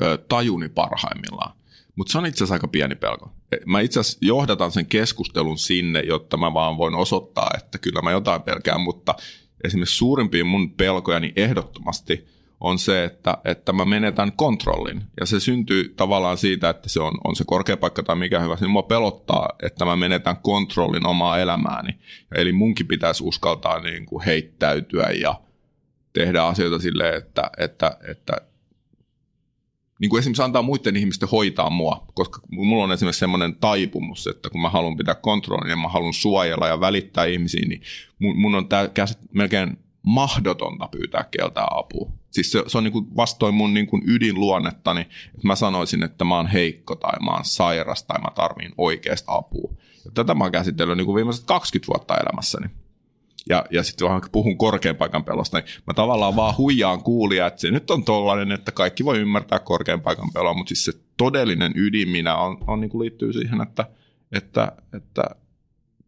ö, 0.02 0.18
tajuni 0.28 0.68
parhaimmillaan. 0.68 1.56
Mutta 1.96 2.12
se 2.12 2.18
on 2.18 2.26
itse 2.26 2.38
asiassa 2.38 2.54
aika 2.54 2.68
pieni 2.68 2.94
pelko. 2.94 3.32
E, 3.52 3.56
Mä 3.66 3.80
itse 3.80 4.00
asiassa 4.00 4.18
johdatan 4.22 4.70
sen 4.70 4.86
keskustelun 4.86 5.58
sinne, 5.58 6.00
jotta 6.00 6.36
mä 6.36 6.54
vaan 6.54 6.76
voin 6.76 6.94
osoittaa, 6.94 7.50
että 7.58 7.78
kyllä 7.78 8.02
mä 8.02 8.10
jotain 8.10 8.42
pelkään, 8.42 8.80
mutta 8.80 9.14
esimerkiksi 9.64 9.96
suurimpia 9.96 10.44
mun 10.44 10.70
pelkojani 10.70 11.32
ehdottomasti 11.36 12.26
on 12.60 12.78
se, 12.78 13.04
että, 13.04 13.38
että 13.44 13.72
mä 13.72 13.84
menetän 13.84 14.32
kontrollin. 14.32 15.02
Ja 15.20 15.26
se 15.26 15.40
syntyy 15.40 15.94
tavallaan 15.96 16.36
siitä, 16.36 16.70
että 16.70 16.88
se 16.88 17.00
on, 17.00 17.12
on 17.24 17.36
se 17.36 17.44
korkea 17.46 17.76
paikka 17.76 18.02
tai 18.02 18.16
mikä 18.16 18.40
hyvä. 18.40 18.56
Niin 18.60 18.70
mua 18.70 18.82
pelottaa, 18.82 19.48
että 19.62 19.84
mä 19.84 19.96
menetän 19.96 20.36
kontrollin 20.36 21.06
omaa 21.06 21.38
elämääni. 21.38 21.98
Eli 22.34 22.52
munkin 22.52 22.88
pitäisi 22.88 23.24
uskaltaa 23.24 23.80
niin 23.80 24.06
kuin 24.06 24.24
heittäytyä 24.24 25.10
ja 25.20 25.40
tehdä 26.12 26.42
asioita 26.42 26.78
silleen, 26.78 27.14
että, 27.14 27.50
että, 27.58 27.96
että 28.08 28.36
niin 30.02 30.10
kuin 30.10 30.18
esimerkiksi 30.18 30.42
antaa 30.42 30.62
muiden 30.62 30.96
ihmisten 30.96 31.28
hoitaa 31.28 31.70
mua, 31.70 32.06
koska 32.14 32.40
mulla 32.50 32.84
on 32.84 32.92
esimerkiksi 32.92 33.20
semmoinen 33.20 33.54
taipumus, 33.54 34.26
että 34.26 34.50
kun 34.50 34.60
mä 34.60 34.70
haluan 34.70 34.96
pitää 34.96 35.14
kontrollin 35.14 35.70
ja 35.70 35.76
mä 35.76 35.88
haluan 35.88 36.12
suojella 36.12 36.68
ja 36.68 36.80
välittää 36.80 37.24
ihmisiin, 37.24 37.68
niin 37.68 37.82
mun, 38.18 38.54
on 38.54 38.68
tää 38.68 38.88
melkein 39.32 39.78
mahdotonta 40.02 40.88
pyytää 40.88 41.24
keltää 41.30 41.66
apua. 41.70 42.10
Siis 42.30 42.52
se, 42.52 42.64
se 42.66 42.78
on 42.78 42.84
niin 42.84 42.92
kuin 42.92 43.16
vastoin 43.16 43.54
mun 43.54 43.74
niin 43.74 43.86
kuin 43.86 44.02
ydinluonnettani, 44.06 45.00
että 45.00 45.46
mä 45.46 45.54
sanoisin, 45.54 46.02
että 46.02 46.24
mä 46.24 46.36
oon 46.36 46.46
heikko 46.46 46.96
tai 46.96 47.20
mä 47.24 47.30
oon 47.30 47.44
sairas 47.44 48.02
tai 48.02 48.20
mä 48.20 48.28
tarviin 48.34 48.72
oikeasta 48.78 49.32
apua. 49.34 49.74
Ja 50.04 50.10
tätä 50.14 50.34
mä 50.34 50.44
oon 50.44 50.52
käsitellyt 50.52 50.96
niin 50.96 51.06
kuin 51.06 51.16
viimeiset 51.16 51.44
20 51.44 51.88
vuotta 51.88 52.16
elämässäni 52.16 52.66
ja, 53.48 53.64
ja 53.70 53.82
sitten 53.82 54.08
vähän 54.08 54.22
puhun 54.32 54.58
korkean 54.58 54.96
paikan 54.96 55.24
pelosta, 55.24 55.58
niin 55.58 55.68
mä 55.86 55.94
tavallaan 55.94 56.36
vaan 56.36 56.56
huijaan 56.58 57.02
kuulia, 57.02 57.46
että 57.46 57.60
se 57.60 57.70
nyt 57.70 57.90
on 57.90 58.04
tollainen, 58.04 58.52
että 58.52 58.72
kaikki 58.72 59.04
voi 59.04 59.18
ymmärtää 59.18 59.58
korkean 59.58 60.00
paikan 60.00 60.32
peloa, 60.34 60.54
mutta 60.54 60.68
siis 60.68 60.84
se 60.84 60.92
todellinen 61.16 61.72
ydin 61.74 62.08
minä 62.08 62.36
on, 62.36 62.58
on 62.66 62.80
niin 62.80 62.90
kuin 62.90 63.02
liittyy 63.02 63.32
siihen, 63.32 63.60
että, 63.60 63.86
että, 64.32 64.72
että 64.96 65.22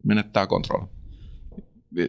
menettää 0.03 0.47
kontrolli. 0.47 0.87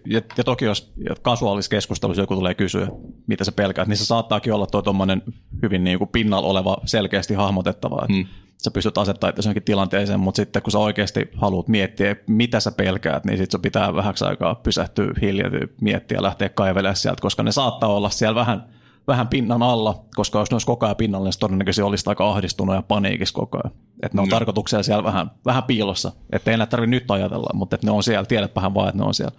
Ja, 0.07 0.21
ja 0.39 0.45
toki 0.45 0.65
jos 0.65 0.93
kasuaalisessa 1.23 1.71
keskustelussa 1.71 2.23
joku 2.23 2.35
tulee 2.35 2.55
kysyä, 2.55 2.89
mitä 3.27 3.45
sä 3.45 3.53
pelkäät, 3.53 3.89
niin 3.89 3.97
se 3.97 4.05
saattaakin 4.05 4.53
olla 4.53 4.67
tuo 4.67 4.83
tuommoinen 4.83 5.23
hyvin 5.63 5.85
niin 5.85 5.99
kuin 5.99 6.09
pinnalla 6.09 6.49
oleva, 6.49 6.77
selkeästi 6.85 7.35
hahmotettava, 7.35 8.03
että 8.03 8.15
Hmm. 8.15 8.46
Sä 8.59 8.71
pystyt 8.71 8.99
asettamaan 8.99 9.31
itse 9.35 9.49
johonkin 9.49 9.63
tilanteeseen, 9.63 10.21
mutta 10.21 10.37
sitten 10.37 10.63
kun 10.63 10.73
sä 10.73 10.79
oikeasti 10.79 11.29
haluat 11.37 11.69
miettiä, 11.69 12.17
mitä 12.27 12.61
sä 12.61 12.73
pelkäät, 12.73 13.25
niin 13.25 13.39
sitten 13.39 13.53
sun 13.53 13.63
pitää 13.63 13.95
vähäksi 13.95 14.25
aikaa 14.25 14.55
pysähtyä, 14.55 15.07
hiljentyä, 15.21 15.67
miettiä 15.81 16.19
ja 16.19 16.23
lähteä 16.23 16.49
kaivelemaan 16.49 16.97
sieltä, 16.97 17.23
koska 17.23 17.43
ne 17.43 17.53
saattaa 17.53 17.89
olla 17.95 18.11
siellä 18.11 18.35
vähän, 18.35 18.65
vähän 19.07 19.29
pinnan 19.29 19.63
alla, 19.63 20.05
koska 20.15 20.39
jos 20.39 20.51
ne 20.51 20.55
olisi 20.55 20.67
koko 20.67 20.87
ajan 20.87 20.97
pinnalla, 20.97 21.25
niin 21.25 21.33
se 21.33 21.39
todennäköisesti 21.39 21.83
olisi 21.83 22.05
aika 22.11 22.31
ahdistunut 22.31 22.75
ja 22.75 22.83
paniikissa 22.83 23.35
koko 23.35 23.59
ajan. 23.65 23.75
Että 24.03 24.19
ne 24.19 24.23
on 24.23 24.29
No. 24.29 24.37
tarkoituksella 24.37 24.83
siellä 24.83 25.05
vähän, 25.05 25.31
vähän 25.45 25.63
piilossa, 25.63 26.13
että 26.33 26.51
ei 26.51 26.55
enää 26.55 26.67
tarvitse 26.67 26.91
nyt 26.91 27.11
ajatella, 27.11 27.51
mutta 27.55 27.75
että 27.75 27.87
ne 27.87 27.91
on 27.91 28.03
siellä, 28.03 28.25
tiedäpähän 28.25 28.75
vaan, 28.75 28.89
että 28.89 28.99
ne 29.03 29.07
on 29.07 29.15
siellä. 29.15 29.33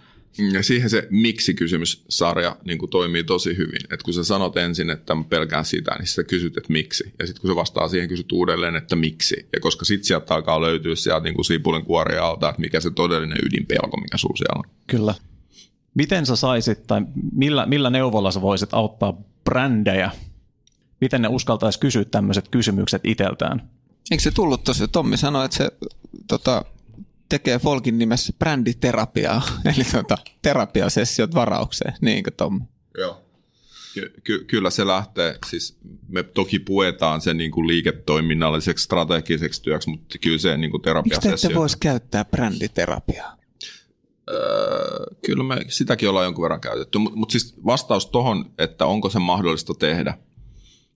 Ja 0.52 0.62
siihen 0.62 0.90
se 0.90 1.06
miksi-kysymyssarja 1.10 2.56
niin 2.64 2.78
kuin 2.78 2.90
toimii 2.90 3.24
tosi 3.24 3.56
hyvin. 3.56 3.80
Et 3.90 4.02
kun 4.02 4.14
sä 4.14 4.24
sanot 4.24 4.56
ensin, 4.56 4.90
että 4.90 5.14
mä 5.14 5.24
pelkään 5.24 5.64
sitä, 5.64 5.94
niin 5.98 6.06
sä 6.06 6.24
kysyt, 6.24 6.56
että 6.56 6.72
miksi. 6.72 7.12
Ja 7.18 7.26
sitten 7.26 7.40
kun 7.40 7.50
se 7.50 7.56
vastaa 7.56 7.88
siihen, 7.88 8.08
kysyt 8.08 8.32
uudelleen, 8.32 8.76
että 8.76 8.96
miksi. 8.96 9.48
Ja 9.52 9.60
koska 9.60 9.84
sitten 9.84 10.04
sieltä 10.04 10.34
alkaa 10.34 10.60
löytyä 10.60 10.94
sieltä 10.94 11.24
niin 11.24 11.34
kuin 11.34 11.44
sipulin 11.44 11.84
kuoria 11.84 12.26
alta, 12.26 12.48
että 12.48 12.60
mikä 12.60 12.80
se 12.80 12.90
todellinen 12.90 13.38
ydinpelko, 13.42 13.96
mikä 13.96 14.18
sulla 14.18 14.36
siellä 14.36 14.58
on. 14.58 14.70
Kyllä. 14.86 15.14
Miten 15.94 16.26
sä 16.26 16.36
saisit, 16.36 16.86
tai 16.86 17.00
millä, 17.32 17.66
millä 17.66 17.90
neuvolla 17.90 18.30
sä 18.30 18.40
voisit 18.40 18.74
auttaa 18.74 19.22
brändejä? 19.44 20.10
Miten 21.00 21.22
ne 21.22 21.28
uskaltaisi 21.28 21.80
kysyä 21.80 22.04
tämmöiset 22.04 22.48
kysymykset 22.48 23.02
iteltään? 23.04 23.70
Eikö 24.10 24.22
se 24.22 24.30
tullut 24.30 24.64
tosi? 24.64 24.88
Tommi 24.88 25.16
sanoi, 25.16 25.44
että 25.44 25.56
se 25.56 25.70
tota, 26.28 26.64
tekee 27.28 27.58
Folkin 27.58 27.98
nimessä 27.98 28.32
bränditerapiaa, 28.38 29.42
eli 29.74 29.84
tota, 29.92 30.18
terapiasessiot 30.42 31.34
varaukseen, 31.34 31.94
niinkö 32.00 32.30
Tommi? 32.30 32.60
Joo. 32.98 33.24
Ky- 33.94 34.12
ky- 34.24 34.44
kyllä 34.44 34.70
se 34.70 34.86
lähtee, 34.86 35.38
siis 35.46 35.76
me 36.08 36.22
toki 36.22 36.58
puetaan 36.58 37.20
sen 37.20 37.36
niin 37.36 37.50
kuin 37.50 37.66
liiketoiminnalliseksi 37.66 38.84
strategiseksi 38.84 39.62
työksi, 39.62 39.90
mutta 39.90 40.18
kyllä 40.18 40.38
se 40.38 40.56
niin 40.56 40.70
kuin 40.70 40.80
Miksi 40.80 40.84
te 40.84 40.90
ette 40.90 41.20
terapiasessio. 41.20 41.54
voisi 41.60 41.76
käyttää 41.80 42.24
bränditerapiaa? 42.24 43.38
Öö, 44.30 45.06
kyllä 45.24 45.44
me 45.44 45.56
sitäkin 45.68 46.08
ollaan 46.08 46.24
jonkun 46.24 46.42
verran 46.42 46.60
käytetty, 46.60 46.98
mutta 46.98 47.18
mut 47.18 47.30
siis 47.30 47.54
vastaus 47.66 48.06
tuohon, 48.06 48.50
että 48.58 48.86
onko 48.86 49.10
se 49.10 49.18
mahdollista 49.18 49.74
tehdä, 49.74 50.18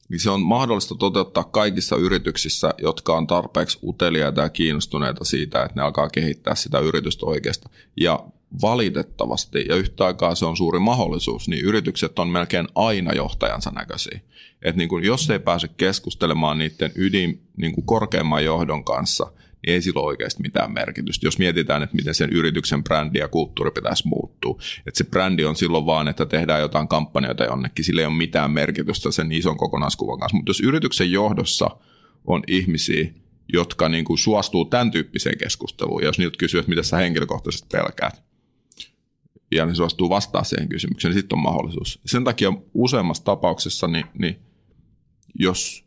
niin 0.08 0.20
se 0.20 0.30
on 0.30 0.42
mahdollista 0.42 0.94
toteuttaa 0.94 1.44
kaikissa 1.44 1.96
yrityksissä, 1.96 2.74
jotka 2.78 3.16
on 3.16 3.26
tarpeeksi 3.26 3.78
uteliaita 3.82 4.40
ja 4.40 4.48
kiinnostuneita 4.48 5.24
siitä, 5.24 5.62
että 5.62 5.80
ne 5.80 5.82
alkaa 5.82 6.08
kehittää 6.08 6.54
sitä 6.54 6.78
yritystä 6.78 7.26
oikeasta. 7.26 7.70
Ja 8.00 8.24
valitettavasti, 8.62 9.64
ja 9.68 9.76
yhtä 9.76 10.06
aikaa 10.06 10.34
se 10.34 10.46
on 10.46 10.56
suuri 10.56 10.78
mahdollisuus, 10.78 11.48
niin 11.48 11.64
yritykset 11.64 12.18
on 12.18 12.28
melkein 12.28 12.68
aina 12.74 13.12
johtajansa 13.12 13.70
näköisiä. 13.70 14.20
Et 14.62 14.76
niin 14.76 14.88
kun, 14.88 15.04
jos 15.04 15.30
ei 15.30 15.38
pääse 15.38 15.68
keskustelemaan 15.68 16.58
niiden 16.58 16.92
ydin 16.94 17.42
niin 17.56 17.74
kuin 17.74 17.86
korkeamman 17.86 18.44
johdon 18.44 18.84
kanssa, 18.84 19.32
niin 19.66 19.74
ei 19.74 19.82
sillä 19.82 20.00
ole 20.00 20.06
oikeasti 20.06 20.42
mitään 20.42 20.72
merkitystä. 20.72 21.26
Jos 21.26 21.38
mietitään, 21.38 21.82
että 21.82 21.96
miten 21.96 22.14
sen 22.14 22.30
yrityksen 22.30 22.84
brändi 22.84 23.18
ja 23.18 23.28
kulttuuri 23.28 23.70
pitäisi 23.70 24.08
muuttua. 24.08 24.58
Että 24.86 24.98
se 24.98 25.04
brändi 25.04 25.44
on 25.44 25.56
silloin 25.56 25.86
vaan, 25.86 26.08
että 26.08 26.26
tehdään 26.26 26.60
jotain 26.60 26.88
kampanjoita 26.88 27.44
jonnekin, 27.44 27.84
sillä 27.84 28.00
ei 28.00 28.06
ole 28.06 28.14
mitään 28.14 28.50
merkitystä 28.50 29.10
sen 29.10 29.32
ison 29.32 29.56
kokonaiskuvan 29.56 30.18
kanssa. 30.18 30.36
Mutta 30.36 30.50
jos 30.50 30.60
yrityksen 30.60 31.12
johdossa 31.12 31.70
on 32.24 32.42
ihmisiä, 32.48 33.10
jotka 33.52 33.88
niin 33.88 34.04
kuin 34.04 34.18
suostuu 34.18 34.64
tämän 34.64 34.90
tyyppiseen 34.90 35.38
keskusteluun, 35.38 36.02
ja 36.02 36.08
jos 36.08 36.18
niiltä 36.18 36.38
kysyy, 36.38 36.60
että 36.60 36.70
mitä 36.70 36.82
sä 36.82 36.96
henkilökohtaisesti 36.96 37.68
pelkäät, 37.72 38.22
ja 39.52 39.66
ne 39.66 39.74
suostuu 39.74 40.08
vastaa 40.08 40.44
siihen 40.44 40.68
kysymykseen, 40.68 41.14
niin 41.14 41.20
sitten 41.20 41.38
on 41.38 41.42
mahdollisuus. 41.42 42.00
Sen 42.06 42.24
takia 42.24 42.52
useammassa 42.74 43.24
tapauksessa, 43.24 43.86
niin, 43.86 44.04
niin 44.18 44.40
jos 45.34 45.84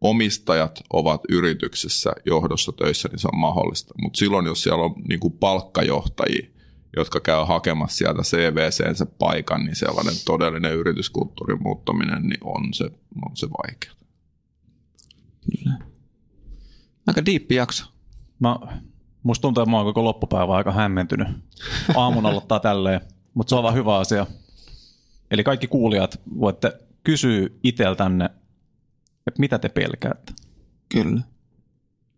omistajat 0.00 0.80
ovat 0.92 1.20
yrityksessä 1.28 2.12
johdossa 2.26 2.72
töissä, 2.72 3.08
niin 3.08 3.18
se 3.18 3.28
on 3.32 3.40
mahdollista. 3.40 3.94
Mutta 4.02 4.18
silloin, 4.18 4.46
jos 4.46 4.62
siellä 4.62 4.84
on 4.84 4.94
niin 5.08 5.20
kuin 5.20 5.32
palkkajohtajia, 5.32 6.48
jotka 6.96 7.20
käy 7.20 7.44
hakemassa 7.46 7.96
sieltä 7.96 8.22
CVCnsä 8.22 9.06
paikan, 9.06 9.64
niin 9.64 9.76
sellainen 9.76 10.14
todellinen 10.24 10.72
yrityskulttuurin 10.72 11.62
muuttaminen 11.62 12.22
niin 12.22 12.40
on 12.44 12.74
se, 12.74 12.84
on 13.28 13.36
se 13.36 13.46
vaikea. 13.50 13.92
Aika 17.06 17.26
diippi 17.26 17.54
jakso. 17.54 17.84
Mä, 18.38 18.56
musta 19.22 19.42
tuntuu, 19.42 19.62
että 19.62 19.70
mä 19.70 19.76
oon 19.76 19.86
koko 19.86 20.04
loppupäivä 20.04 20.52
aika 20.52 20.72
hämmentynyt. 20.72 21.28
Aamun 21.94 22.26
aloittaa 22.26 22.60
tälleen, 22.60 23.00
mutta 23.34 23.48
se 23.48 23.54
on 23.54 23.62
vaan 23.62 23.74
hyvä 23.74 23.98
asia. 23.98 24.26
Eli 25.30 25.44
kaikki 25.44 25.66
kuulijat 25.66 26.20
voitte 26.40 26.72
kysyä 27.04 27.48
iteltänne, 27.62 28.30
että 29.26 29.40
mitä 29.40 29.58
te 29.58 29.68
pelkäätte. 29.68 30.32
Kyllä. 30.88 31.20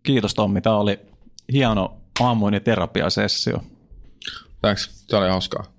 Kiitos 0.03 0.35
Tommi, 0.35 0.61
tämä 0.61 0.77
oli 0.77 1.01
hieno 1.53 1.97
aamuinen 2.21 2.63
terapiasessio. 2.63 3.65
Thanks. 4.61 5.07
Tämä 5.07 5.23
oli 5.23 5.31
hauskaa. 5.31 5.76